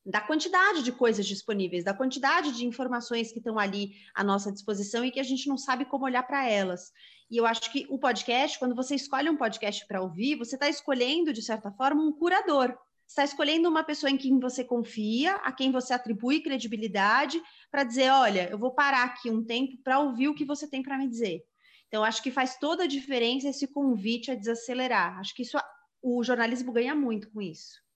da 0.10 0.22
quantidade 0.22 0.84
de 0.84 0.92
coisas 0.92 1.26
disponíveis, 1.26 1.84
da 1.84 1.94
quantidade 1.94 2.54
de 2.54 2.66
informações 2.66 3.30
que 3.30 3.40
estão 3.40 3.60
ali 3.60 3.92
à 4.16 4.24
nossa 4.24 4.50
disposição 4.52 5.04
e 5.04 5.12
que 5.12 5.20
a 5.20 5.24
gente 5.24 5.50
não 5.50 5.58
sabe 5.58 5.84
como 5.84 6.06
olhar 6.06 6.24
para 6.24 6.50
elas. 6.50 6.94
E 7.30 7.36
eu 7.36 7.46
acho 7.46 7.70
que 7.72 7.86
o 7.90 8.00
podcast, 8.00 8.58
quando 8.58 8.74
você 8.74 8.96
escolhe 8.96 9.30
um 9.30 9.36
podcast 9.36 9.86
para 9.86 10.02
ouvir, 10.02 10.38
você 10.38 10.56
está 10.56 10.70
escolhendo, 10.70 11.34
de 11.34 11.42
certa 11.42 11.70
forma, 11.72 12.02
um 12.02 12.14
curador. 12.14 12.74
Está 13.06 13.26
escolhendo 13.26 13.68
uma 13.68 13.84
pessoa 13.84 14.10
em 14.10 14.18
quem 14.18 14.40
você 14.40 14.64
confia, 14.64 15.36
a 15.36 15.52
quem 15.52 15.72
você 15.72 15.94
atribui 15.94 16.40
credibilidade, 16.40 17.42
para 17.70 17.84
dizer: 17.84 18.10
olha, 18.10 18.50
eu 18.50 18.58
vou 18.58 18.72
parar 18.72 19.04
aqui 19.04 19.30
um 19.30 19.44
tempo 19.44 19.78
para 19.84 20.00
ouvir 20.00 20.30
o 20.30 20.36
que 20.36 20.46
você 20.46 20.70
tem 20.70 20.82
para 20.82 20.98
me 20.98 21.08
dizer. 21.08 21.44
Então, 21.88 22.04
acho 22.04 22.24
que 22.24 22.32
faz 22.32 22.58
toda 22.58 22.84
a 22.84 22.88
diferença 22.88 23.50
esse 23.50 23.68
convite 23.68 24.32
a 24.32 24.36
desacelerar. 24.36 25.20
Acho 25.20 25.36
que 25.36 25.42
isso, 25.42 25.58
o 26.02 26.24
jornalismo 26.24 26.72
ganha 26.72 26.96
muito 26.96 27.30
com 27.32 27.42
isso. 27.42 27.87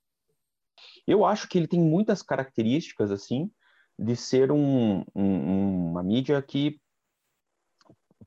Eu 1.08 1.26
acho 1.26 1.48
que 1.48 1.58
ele 1.58 1.67
tem 1.67 1.80
muitas 1.80 2.22
características, 2.22 3.12
assim, 3.12 3.50
de 3.98 4.15
ser 4.15 4.52
um, 4.52 5.04
um, 5.15 5.89
uma 5.91 6.04
mídia 6.04 6.41
que 6.41 6.80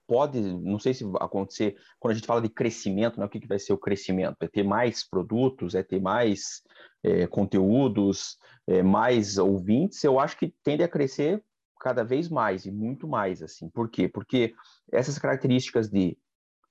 pode, 0.06 0.40
não 0.40 0.78
sei 0.78 0.92
se 0.92 1.04
acontecer, 1.20 1.76
quando 1.98 2.12
a 2.12 2.14
gente 2.14 2.26
fala 2.26 2.42
de 2.42 2.48
crescimento, 2.48 3.18
né, 3.18 3.26
o 3.26 3.28
que, 3.28 3.40
que 3.40 3.48
vai 3.48 3.58
ser 3.58 3.72
o 3.72 3.78
crescimento? 3.78 4.36
É 4.40 4.48
ter 4.48 4.62
mais 4.62 5.08
produtos, 5.08 5.74
é 5.74 5.82
ter 5.82 6.00
mais 6.00 6.62
é, 7.02 7.26
conteúdos, 7.26 8.36
é, 8.66 8.82
mais 8.82 9.38
ouvintes, 9.38 10.02
eu 10.04 10.18
acho 10.18 10.36
que 10.36 10.54
tende 10.62 10.82
a 10.82 10.88
crescer 10.88 11.42
cada 11.80 12.02
vez 12.02 12.28
mais 12.28 12.64
e 12.64 12.70
muito 12.70 13.06
mais, 13.06 13.42
assim. 13.42 13.68
Por 13.68 13.90
quê? 13.90 14.08
Porque 14.08 14.54
essas 14.90 15.18
características 15.18 15.90
de 15.90 16.16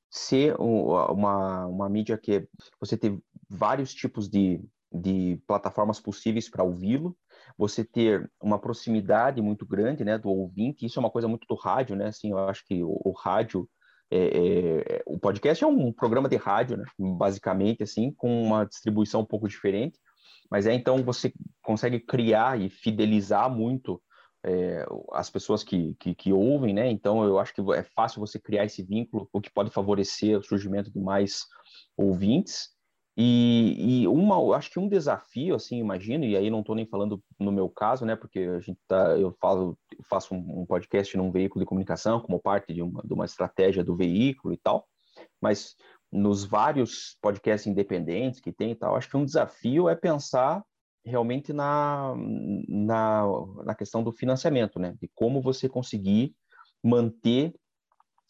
ser 0.10 0.56
uma, 0.60 1.66
uma 1.66 1.90
mídia 1.90 2.18
que 2.18 2.48
você 2.80 2.96
tem 2.98 3.22
vários 3.50 3.94
tipos 3.94 4.30
de, 4.30 4.62
de 4.94 5.42
plataformas 5.48 6.00
possíveis 6.00 6.50
para 6.50 6.64
ouvi-lo, 6.64 7.18
você 7.58 7.84
ter 7.84 8.32
uma 8.42 8.60
proximidade 8.60 9.42
muito 9.42 9.66
grande, 9.66 10.04
né, 10.04 10.18
do 10.18 10.30
ouvinte, 10.30 10.86
isso 10.86 11.00
é 11.00 11.02
uma 11.02 11.10
coisa 11.10 11.28
muito 11.28 11.48
do 11.48 11.56
rádio, 11.56 11.96
né, 11.96 12.08
assim, 12.08 12.32
eu 12.32 12.38
acho 12.40 12.64
que 12.66 12.84
o, 12.84 13.00
o 13.04 13.12
rádio, 13.12 13.68
é, 14.12 14.98
é, 14.98 15.04
o 15.06 15.18
podcast 15.18 15.64
é 15.64 15.68
um 15.68 15.92
programa 15.92 16.30
de 16.30 16.36
rádio, 16.36 16.78
né, 16.78 16.86
basicamente, 16.98 17.82
assim, 17.82 18.12
com 18.12 18.44
uma 18.44 18.66
distribuição 18.66 19.22
um 19.22 19.26
pouco 19.26 19.48
diferente, 19.48 20.00
mas 20.50 20.68
é 20.68 20.74
então 20.74 21.04
você 21.04 21.34
consegue 21.64 22.00
criar 22.00 22.62
e 22.62 22.70
fidelizar 22.70 23.50
muito 23.50 24.02
é, 24.46 24.86
as 25.14 25.30
pessoas 25.30 25.64
que, 25.64 25.96
que, 25.96 26.14
que, 26.14 26.34
ouvem, 26.34 26.74
né? 26.74 26.92
Então 26.92 27.24
eu 27.24 27.40
acho 27.40 27.54
que 27.54 27.62
é 27.74 27.84
fácil 27.96 28.20
você 28.20 28.38
criar 28.38 28.66
esse 28.66 28.84
vínculo, 28.84 29.28
o 29.32 29.40
que 29.40 29.50
pode 29.50 29.70
favorecer 29.70 30.38
o 30.38 30.44
surgimento 30.44 30.92
de 30.92 31.00
mais 31.00 31.46
ouvintes. 31.96 32.73
E, 33.16 34.02
e 34.02 34.08
uma, 34.08 34.56
acho 34.56 34.72
que 34.72 34.80
um 34.80 34.90
desafio, 34.90 35.56
assim, 35.56 35.78
imagino, 35.78 36.26
e 36.26 36.36
aí 36.36 36.50
não 36.50 36.62
estou 36.62 36.76
nem 36.76 36.86
falando 36.86 37.24
no 37.40 37.52
meu 37.52 37.70
caso, 37.70 38.06
né? 38.06 38.16
Porque 38.16 38.40
a 38.40 38.60
gente 38.60 38.80
tá, 38.88 39.16
eu 39.18 39.32
falo, 39.40 39.78
eu 39.96 40.04
faço 40.04 40.34
um, 40.34 40.62
um, 40.62 40.66
podcast 40.66 41.16
num 41.16 41.32
veículo 41.32 41.64
de 41.64 41.68
comunicação 41.68 42.20
como 42.20 42.42
parte 42.42 42.74
de 42.74 42.82
uma, 42.82 43.04
de 43.04 43.14
uma 43.14 43.26
estratégia 43.26 43.84
do 43.84 43.96
veículo 43.96 44.54
e 44.54 44.58
tal, 44.58 44.88
mas 45.40 45.76
nos 46.12 46.44
vários 46.44 47.18
podcasts 47.22 47.68
independentes 47.68 48.40
que 48.40 48.52
tem 48.52 48.72
e 48.72 48.76
tal, 48.76 48.96
acho 48.96 49.10
que 49.10 49.18
um 49.18 49.26
desafio 49.26 49.88
é 49.88 49.96
pensar 49.96 50.64
realmente 51.06 51.54
na, 51.54 52.16
na, 52.68 53.24
na 53.66 53.76
questão 53.76 54.04
do 54.04 54.12
financiamento, 54.12 54.80
né? 54.80 54.96
De 55.00 55.10
como 55.14 55.42
você 55.42 55.70
conseguir 55.70 56.34
manter 56.84 57.54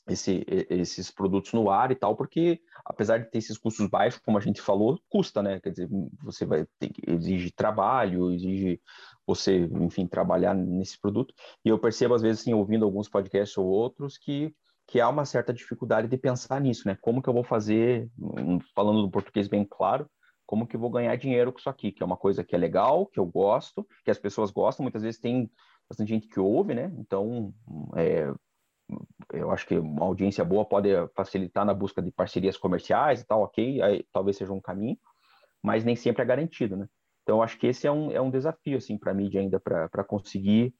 esse, 0.08 0.46
esses 0.70 1.10
produtos 1.10 1.54
no 1.54 1.70
ar 1.70 1.92
e 1.92 1.96
tal, 1.96 2.16
porque 2.16 2.60
apesar 2.86 3.20
de 3.20 3.32
ter 3.32 3.38
esses 3.38 3.58
custos 3.58 3.88
baixos, 3.88 4.20
como 4.20 4.38
a 4.38 4.42
gente 4.42 4.62
falou, 4.62 5.00
custa, 5.10 5.42
né? 5.42 5.60
Quer 5.60 5.70
dizer, 5.70 5.89
você 6.22 6.46
vai 6.46 6.66
ter 6.78 6.89
que 6.89 7.02
exige 7.10 7.52
trabalho, 7.52 8.32
exige 8.32 8.82
você, 9.26 9.70
enfim, 9.82 10.06
trabalhar 10.06 10.54
nesse 10.54 11.00
produto. 11.00 11.34
E 11.63 11.70
eu 11.70 11.80
percebo 11.80 12.13
às 12.13 12.22
vezes 12.22 12.42
assim, 12.42 12.54
ouvindo 12.54 12.86
alguns 12.86 13.08
podcasts 13.08 13.58
ou 13.58 13.66
outros 13.66 14.18
que 14.18 14.54
que 14.86 15.00
há 15.00 15.08
uma 15.08 15.24
certa 15.24 15.54
dificuldade 15.54 16.10
de 16.10 16.18
pensar 16.18 16.60
nisso, 16.60 16.86
né? 16.88 16.98
Como 17.00 17.22
que 17.22 17.30
eu 17.30 17.34
vou 17.34 17.44
fazer, 17.44 18.10
falando 18.76 19.02
do 19.02 19.10
português 19.10 19.48
bem 19.48 19.66
claro, 19.66 20.10
como 20.46 20.68
que 20.68 20.76
eu 20.76 20.80
vou 20.80 20.89
ganhar 20.89 21.16
dinheiro 21.16 21.54
com 21.54 21.60
isso 21.60 21.70
aqui, 21.70 21.92
que 21.92 22.04
é 22.04 22.06
uma 22.06 22.18
coisa 22.18 22.44
que 22.44 22.54
é 22.54 22.58
legal, 22.58 23.06
que 23.08 23.20
eu 23.20 23.26
gosto, 23.26 23.88
que 24.04 24.12
as 24.12 24.20
pessoas 24.20 24.52
gostam, 24.52 24.84
muitas 24.84 25.02
vezes 25.02 25.20
tem 25.20 25.50
bastante 25.88 26.10
gente 26.10 26.28
que 26.28 26.39
ouve, 26.39 26.74
né? 26.74 26.94
Então, 26.98 27.54
é, 27.96 28.32
eu 29.32 29.52
acho 29.52 29.65
que 29.65 29.78
uma 29.78 30.06
audiência 30.06 30.43
boa 30.43 30.65
pode 30.65 30.89
facilitar 31.15 31.65
na 31.65 31.74
busca 31.74 32.02
de 32.02 32.12
parcerias 32.12 32.58
comerciais 32.58 33.22
e 33.22 33.26
tal, 33.26 33.41
ok, 33.41 33.82
aí 33.82 34.06
talvez 34.12 34.38
seja 34.38 34.54
um 34.54 34.62
caminho, 34.62 34.98
mas 35.62 35.84
nem 35.84 35.96
sempre 35.96 36.22
é 36.22 36.26
garantido, 36.26 36.76
né? 36.76 36.88
Então, 37.24 37.38
eu 37.38 37.41
acho 37.41 37.58
que 37.58 37.67
esse 37.67 37.88
é 37.88 37.91
um, 37.91 38.12
é 38.12 38.19
um 38.19 38.30
desafio, 38.30 38.78
assim, 38.78 38.98
para 38.98 39.12
a 39.12 39.13
mídia 39.13 39.39
ainda, 39.39 39.60
para 39.60 40.04
conseguir 40.04 40.76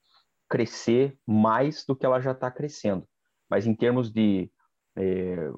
crescer 0.50 1.18
mais 1.26 1.86
do 1.86 1.96
que 1.96 2.06
ela 2.06 2.20
já 2.20 2.32
está 2.32 2.52
crescendo. 2.52 3.08
Mas 3.50 3.66
em 3.66 3.74
termos 3.74 4.12
de 4.12 4.52
é, 4.96 5.50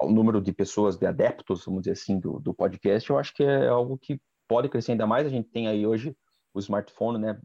o 0.00 0.10
número 0.10 0.40
de 0.40 0.52
pessoas, 0.52 0.96
de 0.96 1.06
adeptos, 1.06 1.64
vamos 1.64 1.82
dizer 1.82 1.92
assim, 1.92 2.18
do, 2.18 2.40
do 2.40 2.54
podcast, 2.54 3.08
eu 3.08 3.18
acho 3.18 3.34
que 3.34 3.44
é 3.44 3.68
algo 3.68 3.98
que 3.98 4.20
pode 4.48 4.68
crescer 4.68 4.92
ainda 4.92 5.06
mais. 5.06 5.26
A 5.26 5.30
gente 5.30 5.48
tem 5.48 5.68
aí 5.68 5.86
hoje 5.86 6.16
o 6.54 6.58
smartphone, 6.58 7.18
né, 7.18 7.40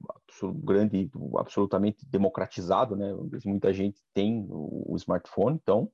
grande, 0.64 1.10
absolutamente 1.38 2.06
democratizado, 2.06 2.96
né, 2.96 3.14
muita 3.46 3.74
gente 3.74 4.02
tem 4.14 4.46
o, 4.50 4.94
o 4.94 4.96
smartphone, 4.96 5.58
então 5.62 5.90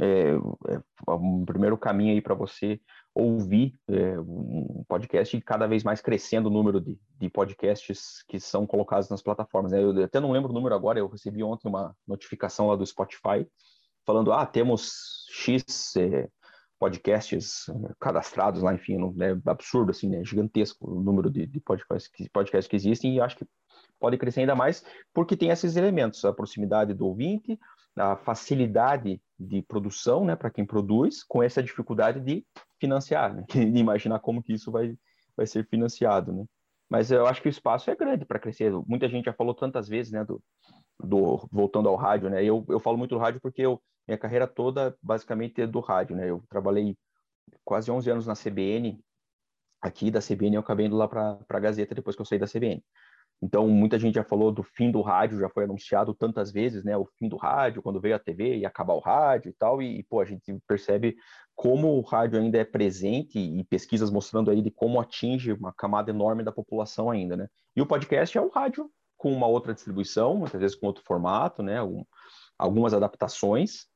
é, 0.00 0.30
é 0.68 1.10
um 1.10 1.44
primeiro 1.44 1.76
caminho 1.76 2.12
aí 2.12 2.20
para 2.20 2.34
você 2.34 2.80
ouvir 3.14 3.74
é, 3.88 4.18
um 4.20 4.84
podcast 4.86 5.36
e 5.36 5.40
cada 5.40 5.66
vez 5.66 5.82
mais 5.82 6.00
crescendo 6.00 6.48
o 6.48 6.52
número 6.52 6.80
de, 6.80 6.98
de 7.18 7.30
podcasts 7.30 8.22
que 8.28 8.38
são 8.38 8.66
colocados 8.66 9.08
nas 9.08 9.22
plataformas. 9.22 9.72
Né? 9.72 9.82
Eu 9.82 10.04
até 10.04 10.20
não 10.20 10.32
lembro 10.32 10.50
o 10.50 10.54
número 10.54 10.74
agora, 10.74 10.98
eu 10.98 11.08
recebi 11.08 11.42
ontem 11.42 11.68
uma 11.68 11.96
notificação 12.06 12.68
lá 12.68 12.76
do 12.76 12.84
Spotify 12.84 13.46
falando, 14.04 14.32
ah, 14.32 14.46
temos 14.46 15.26
X 15.30 15.96
é, 15.96 16.28
podcasts 16.78 17.66
cadastrados 18.00 18.62
lá, 18.62 18.74
enfim, 18.74 18.96
é 19.20 19.50
absurdo, 19.50 19.90
assim, 19.90 20.08
né? 20.08 20.24
Gigantesco 20.24 20.90
o 20.90 21.00
número 21.00 21.30
de, 21.30 21.46
de 21.46 21.60
podcasts, 21.60 22.10
que, 22.10 22.28
podcasts 22.30 22.68
que 22.68 22.76
existem 22.76 23.16
e 23.16 23.20
acho 23.20 23.36
que 23.36 23.46
pode 23.98 24.18
crescer 24.18 24.40
ainda 24.40 24.54
mais 24.54 24.84
porque 25.12 25.36
tem 25.36 25.50
esses 25.50 25.76
elementos, 25.76 26.24
a 26.24 26.32
proximidade 26.32 26.92
do 26.92 27.06
ouvinte, 27.06 27.58
a 27.96 28.16
facilidade 28.16 29.20
de 29.38 29.62
produção, 29.62 30.24
né, 30.24 30.36
para 30.36 30.50
quem 30.50 30.66
produz, 30.66 31.24
com 31.24 31.42
essa 31.42 31.62
dificuldade 31.62 32.20
de 32.20 32.44
financiar, 32.78 33.34
né? 33.34 33.44
de 33.48 33.78
imaginar 33.78 34.20
como 34.20 34.42
que 34.42 34.52
isso 34.52 34.70
vai, 34.70 34.94
vai 35.36 35.46
ser 35.46 35.66
financiado, 35.66 36.32
né? 36.32 36.44
Mas 36.88 37.10
eu 37.10 37.26
acho 37.26 37.42
que 37.42 37.48
o 37.48 37.50
espaço 37.50 37.90
é 37.90 37.96
grande 37.96 38.24
para 38.24 38.38
crescer. 38.38 38.70
Muita 38.86 39.08
gente 39.08 39.24
já 39.24 39.32
falou 39.32 39.54
tantas 39.54 39.88
vezes, 39.88 40.12
né, 40.12 40.24
do, 40.24 40.40
do 41.02 41.48
voltando 41.50 41.88
ao 41.88 41.96
rádio, 41.96 42.30
né? 42.30 42.44
Eu, 42.44 42.64
eu 42.68 42.78
falo 42.78 42.96
muito 42.96 43.14
do 43.14 43.20
rádio 43.20 43.40
porque 43.40 43.62
eu 43.62 43.80
minha 44.06 44.18
carreira 44.18 44.46
toda 44.46 44.96
basicamente 45.02 45.60
é 45.60 45.66
do 45.66 45.80
rádio, 45.80 46.16
né? 46.16 46.30
Eu 46.30 46.42
trabalhei 46.48 46.96
quase 47.64 47.90
11 47.90 48.10
anos 48.10 48.26
na 48.26 48.34
CBN, 48.34 49.00
aqui 49.80 50.10
da 50.10 50.20
CBN 50.20 50.56
eu 50.56 50.60
acabei 50.60 50.86
indo 50.86 50.96
lá 50.96 51.08
para 51.08 51.38
a 51.48 51.60
Gazeta 51.60 51.94
depois 51.94 52.16
que 52.16 52.22
eu 52.22 52.26
saí 52.26 52.38
da 52.38 52.46
CBN. 52.46 52.82
Então, 53.42 53.68
muita 53.68 53.98
gente 53.98 54.14
já 54.14 54.24
falou 54.24 54.50
do 54.50 54.62
fim 54.62 54.90
do 54.90 55.02
rádio, 55.02 55.38
já 55.38 55.48
foi 55.50 55.64
anunciado 55.64 56.14
tantas 56.14 56.50
vezes, 56.50 56.84
né? 56.84 56.96
O 56.96 57.04
fim 57.18 57.28
do 57.28 57.36
rádio, 57.36 57.82
quando 57.82 58.00
veio 58.00 58.16
a 58.16 58.18
TV 58.18 58.56
e 58.56 58.64
acabar 58.64 58.94
o 58.94 58.98
rádio 58.98 59.50
e 59.50 59.52
tal. 59.52 59.82
E, 59.82 60.02
pô, 60.04 60.20
a 60.20 60.24
gente 60.24 60.58
percebe 60.66 61.16
como 61.54 61.98
o 61.98 62.00
rádio 62.00 62.38
ainda 62.40 62.58
é 62.58 62.64
presente 62.64 63.38
e 63.38 63.62
pesquisas 63.64 64.10
mostrando 64.10 64.50
aí 64.50 64.62
de 64.62 64.70
como 64.70 64.98
atinge 64.98 65.52
uma 65.52 65.72
camada 65.72 66.10
enorme 66.10 66.42
da 66.42 66.52
população 66.52 67.10
ainda, 67.10 67.36
né? 67.36 67.46
E 67.74 67.82
o 67.82 67.86
podcast 67.86 68.36
é 68.36 68.40
o 68.40 68.48
rádio 68.48 68.90
com 69.18 69.32
uma 69.32 69.46
outra 69.46 69.74
distribuição, 69.74 70.36
muitas 70.36 70.60
vezes 70.60 70.76
com 70.76 70.86
outro 70.86 71.04
formato, 71.04 71.62
né? 71.62 71.82
Um, 71.82 72.04
algumas 72.58 72.94
adaptações, 72.94 73.86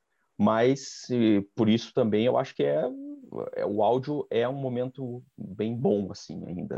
mas 0.41 1.07
por 1.55 1.69
isso 1.69 1.93
também 1.93 2.25
eu 2.25 2.39
acho 2.39 2.55
que 2.55 2.63
é, 2.63 2.89
é, 3.57 3.67
o 3.67 3.83
áudio 3.83 4.27
é 4.31 4.49
um 4.49 4.55
momento 4.55 5.23
bem 5.37 5.77
bom 5.77 6.11
assim 6.11 6.45
ainda. 6.47 6.77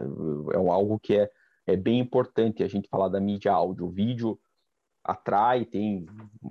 É 0.52 0.56
algo 0.56 0.98
que 0.98 1.16
é, 1.16 1.30
é 1.66 1.76
bem 1.76 2.00
importante 2.00 2.62
a 2.62 2.68
gente 2.68 2.88
falar 2.88 3.08
da 3.08 3.20
mídia 3.20 3.52
áudio. 3.52 3.86
O 3.86 3.90
vídeo 3.90 4.38
atrai 5.04 5.64
tem 5.64 6.06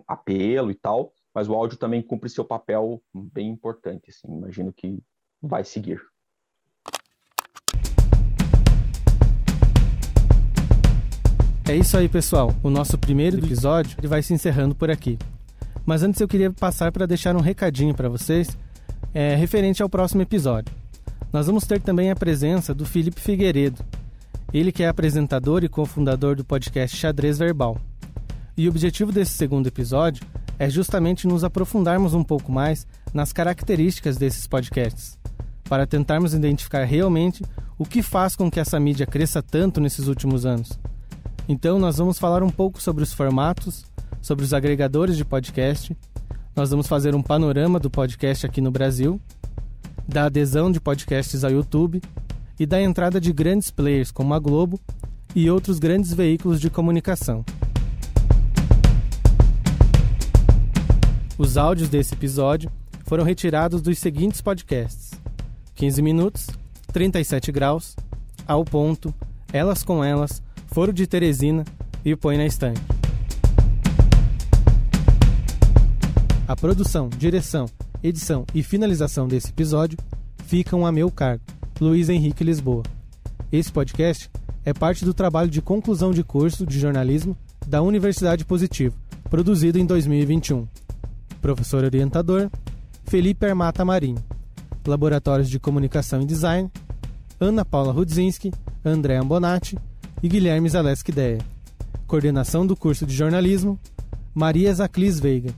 apelo 0.07 0.71
e 0.71 0.75
tal 0.75 1.13
mas 1.33 1.47
o 1.47 1.53
áudio 1.53 1.77
também 1.77 2.01
cumpre 2.01 2.29
seu 2.29 2.43
papel 2.43 3.01
bem 3.13 3.49
importante 3.49 4.09
assim. 4.09 4.27
Imagino 4.27 4.71
que 4.73 4.99
vai 5.41 5.63
seguir. 5.63 6.01
É 11.67 11.75
isso 11.75 11.95
aí, 11.95 12.09
pessoal. 12.09 12.53
O 12.61 12.69
nosso 12.69 12.97
primeiro 12.97 13.37
episódio 13.37 13.97
ele 13.99 14.07
vai 14.07 14.21
se 14.21 14.33
encerrando 14.33 14.75
por 14.75 14.91
aqui. 14.91 15.17
Mas 15.85 16.03
antes 16.03 16.21
eu 16.21 16.27
queria 16.27 16.51
passar 16.51 16.91
para 16.91 17.05
deixar 17.05 17.35
um 17.35 17.41
recadinho 17.41 17.93
para 17.93 18.09
vocês 18.09 18.57
é, 19.13 19.35
referente 19.35 19.81
ao 19.81 19.89
próximo 19.89 20.21
episódio. 20.21 20.73
Nós 21.31 21.47
vamos 21.47 21.65
ter 21.65 21.81
também 21.81 22.11
a 22.11 22.15
presença 22.15 22.73
do 22.73 22.85
Felipe 22.85 23.21
Figueiredo, 23.21 23.83
ele 24.53 24.71
que 24.71 24.83
é 24.83 24.87
apresentador 24.87 25.63
e 25.63 25.69
cofundador 25.69 26.35
do 26.35 26.43
podcast 26.43 26.95
Xadrez 26.95 27.37
Verbal. 27.37 27.77
E 28.57 28.67
o 28.67 28.69
objetivo 28.69 29.11
desse 29.11 29.31
segundo 29.31 29.67
episódio 29.67 30.25
é 30.59 30.69
justamente 30.69 31.25
nos 31.25 31.43
aprofundarmos 31.43 32.13
um 32.13 32.23
pouco 32.23 32.51
mais 32.51 32.85
nas 33.13 33.33
características 33.33 34.17
desses 34.17 34.45
podcasts, 34.45 35.17
para 35.63 35.87
tentarmos 35.87 36.33
identificar 36.33 36.83
realmente 36.83 37.43
o 37.77 37.85
que 37.85 38.03
faz 38.03 38.35
com 38.35 38.51
que 38.51 38.59
essa 38.59 38.79
mídia 38.79 39.07
cresça 39.07 39.41
tanto 39.41 39.81
nesses 39.81 40.07
últimos 40.07 40.45
anos. 40.45 40.77
Então, 41.47 41.79
nós 41.79 41.97
vamos 41.97 42.19
falar 42.19 42.43
um 42.43 42.49
pouco 42.49 42.81
sobre 42.81 43.03
os 43.03 43.13
formatos, 43.13 43.85
sobre 44.21 44.45
os 44.45 44.53
agregadores 44.53 45.17
de 45.17 45.25
podcast, 45.25 45.95
nós 46.55 46.69
vamos 46.69 46.87
fazer 46.87 47.15
um 47.15 47.21
panorama 47.21 47.79
do 47.79 47.89
podcast 47.89 48.45
aqui 48.45 48.61
no 48.61 48.71
Brasil, 48.71 49.19
da 50.07 50.25
adesão 50.25 50.71
de 50.71 50.79
podcasts 50.79 51.43
ao 51.43 51.51
YouTube 51.51 52.01
e 52.59 52.65
da 52.65 52.81
entrada 52.81 53.19
de 53.19 53.33
grandes 53.33 53.71
players 53.71 54.11
como 54.11 54.33
a 54.33 54.39
Globo 54.39 54.79
e 55.33 55.49
outros 55.49 55.79
grandes 55.79 56.13
veículos 56.13 56.59
de 56.59 56.69
comunicação. 56.69 57.43
Os 61.37 61.57
áudios 61.57 61.89
desse 61.89 62.13
episódio 62.13 62.71
foram 63.05 63.23
retirados 63.23 63.81
dos 63.81 63.97
seguintes 63.97 64.41
podcasts: 64.41 65.11
15 65.73 66.01
minutos, 66.01 66.47
37 66.93 67.51
graus, 67.51 67.95
Ao 68.45 68.63
Ponto, 68.63 69.13
Elas 69.51 69.83
com 69.83 70.03
Elas, 70.03 70.43
Foro 70.67 70.93
de 70.93 71.07
Teresina 71.07 71.65
e 72.05 72.13
o 72.13 72.17
Põe 72.17 72.37
na 72.37 72.45
Estante. 72.45 73.00
A 76.51 76.55
produção, 76.57 77.07
direção, 77.07 77.65
edição 78.03 78.45
e 78.53 78.61
finalização 78.61 79.25
desse 79.25 79.47
episódio 79.47 79.97
ficam 80.47 80.85
a 80.85 80.91
meu 80.91 81.09
cargo. 81.09 81.41
Luiz 81.79 82.09
Henrique 82.09 82.43
Lisboa. 82.43 82.83
Esse 83.49 83.71
podcast 83.71 84.29
é 84.65 84.73
parte 84.73 85.05
do 85.05 85.13
trabalho 85.13 85.49
de 85.49 85.61
conclusão 85.61 86.11
de 86.11 86.25
curso 86.25 86.65
de 86.65 86.77
jornalismo 86.77 87.37
da 87.65 87.81
Universidade 87.81 88.43
Positivo, 88.43 88.97
produzido 89.29 89.79
em 89.79 89.85
2021. 89.85 90.67
Professor 91.41 91.85
orientador 91.85 92.49
Felipe 93.05 93.45
Armata 93.45 93.85
Marinho. 93.85 94.21
Laboratórios 94.85 95.49
de 95.49 95.57
Comunicação 95.57 96.21
e 96.21 96.25
Design 96.25 96.69
Ana 97.39 97.63
Paula 97.63 97.93
Rudzinski, 97.93 98.51
André 98.83 99.15
Ambonati 99.15 99.77
e 100.21 100.27
Guilherme 100.27 100.67
Zaleski 100.67 101.13
Deia. 101.13 101.39
Coordenação 102.05 102.67
do 102.67 102.75
curso 102.75 103.05
de 103.05 103.15
jornalismo 103.15 103.79
Maria 104.35 104.73
Zaclis 104.73 105.17
Veiga. 105.17 105.55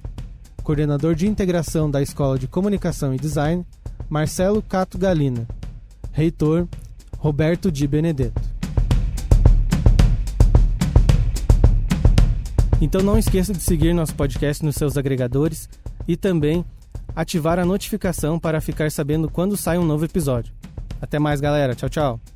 Coordenador 0.64 1.14
de 1.14 1.28
integração 1.28 1.92
da 1.92 2.02
Escola 2.02 2.40
de 2.40 2.48
Comunicação 2.48 3.14
e 3.14 3.18
Design 3.18 3.66
Marcelo 4.10 4.62
Cato 4.62 4.98
Galina. 4.98 5.46
Reitor 6.12 6.68
Roberto 7.18 7.72
Di 7.72 7.86
Benedetto. 7.86 8.42
Então 12.80 13.02
não 13.02 13.18
esqueça 13.18 13.54
de 13.54 13.62
seguir 13.62 13.94
nosso 13.94 14.16
podcast 14.16 14.64
nos 14.64 14.76
seus 14.76 14.98
agregadores 14.98 15.70
e 16.08 16.16
também 16.16 16.66
ativar 17.16 17.60
a 17.60 17.66
notificação 17.66 18.40
para 18.40 18.62
ficar 18.62 18.92
sabendo 18.92 19.30
quando 19.30 19.58
sai 19.58 19.78
um 19.78 19.86
novo 19.86 20.06
episódio. 20.06 20.54
Até 21.02 21.20
mais, 21.20 21.42
galera. 21.42 21.76
Tchau, 21.76 21.90
tchau. 21.90 22.33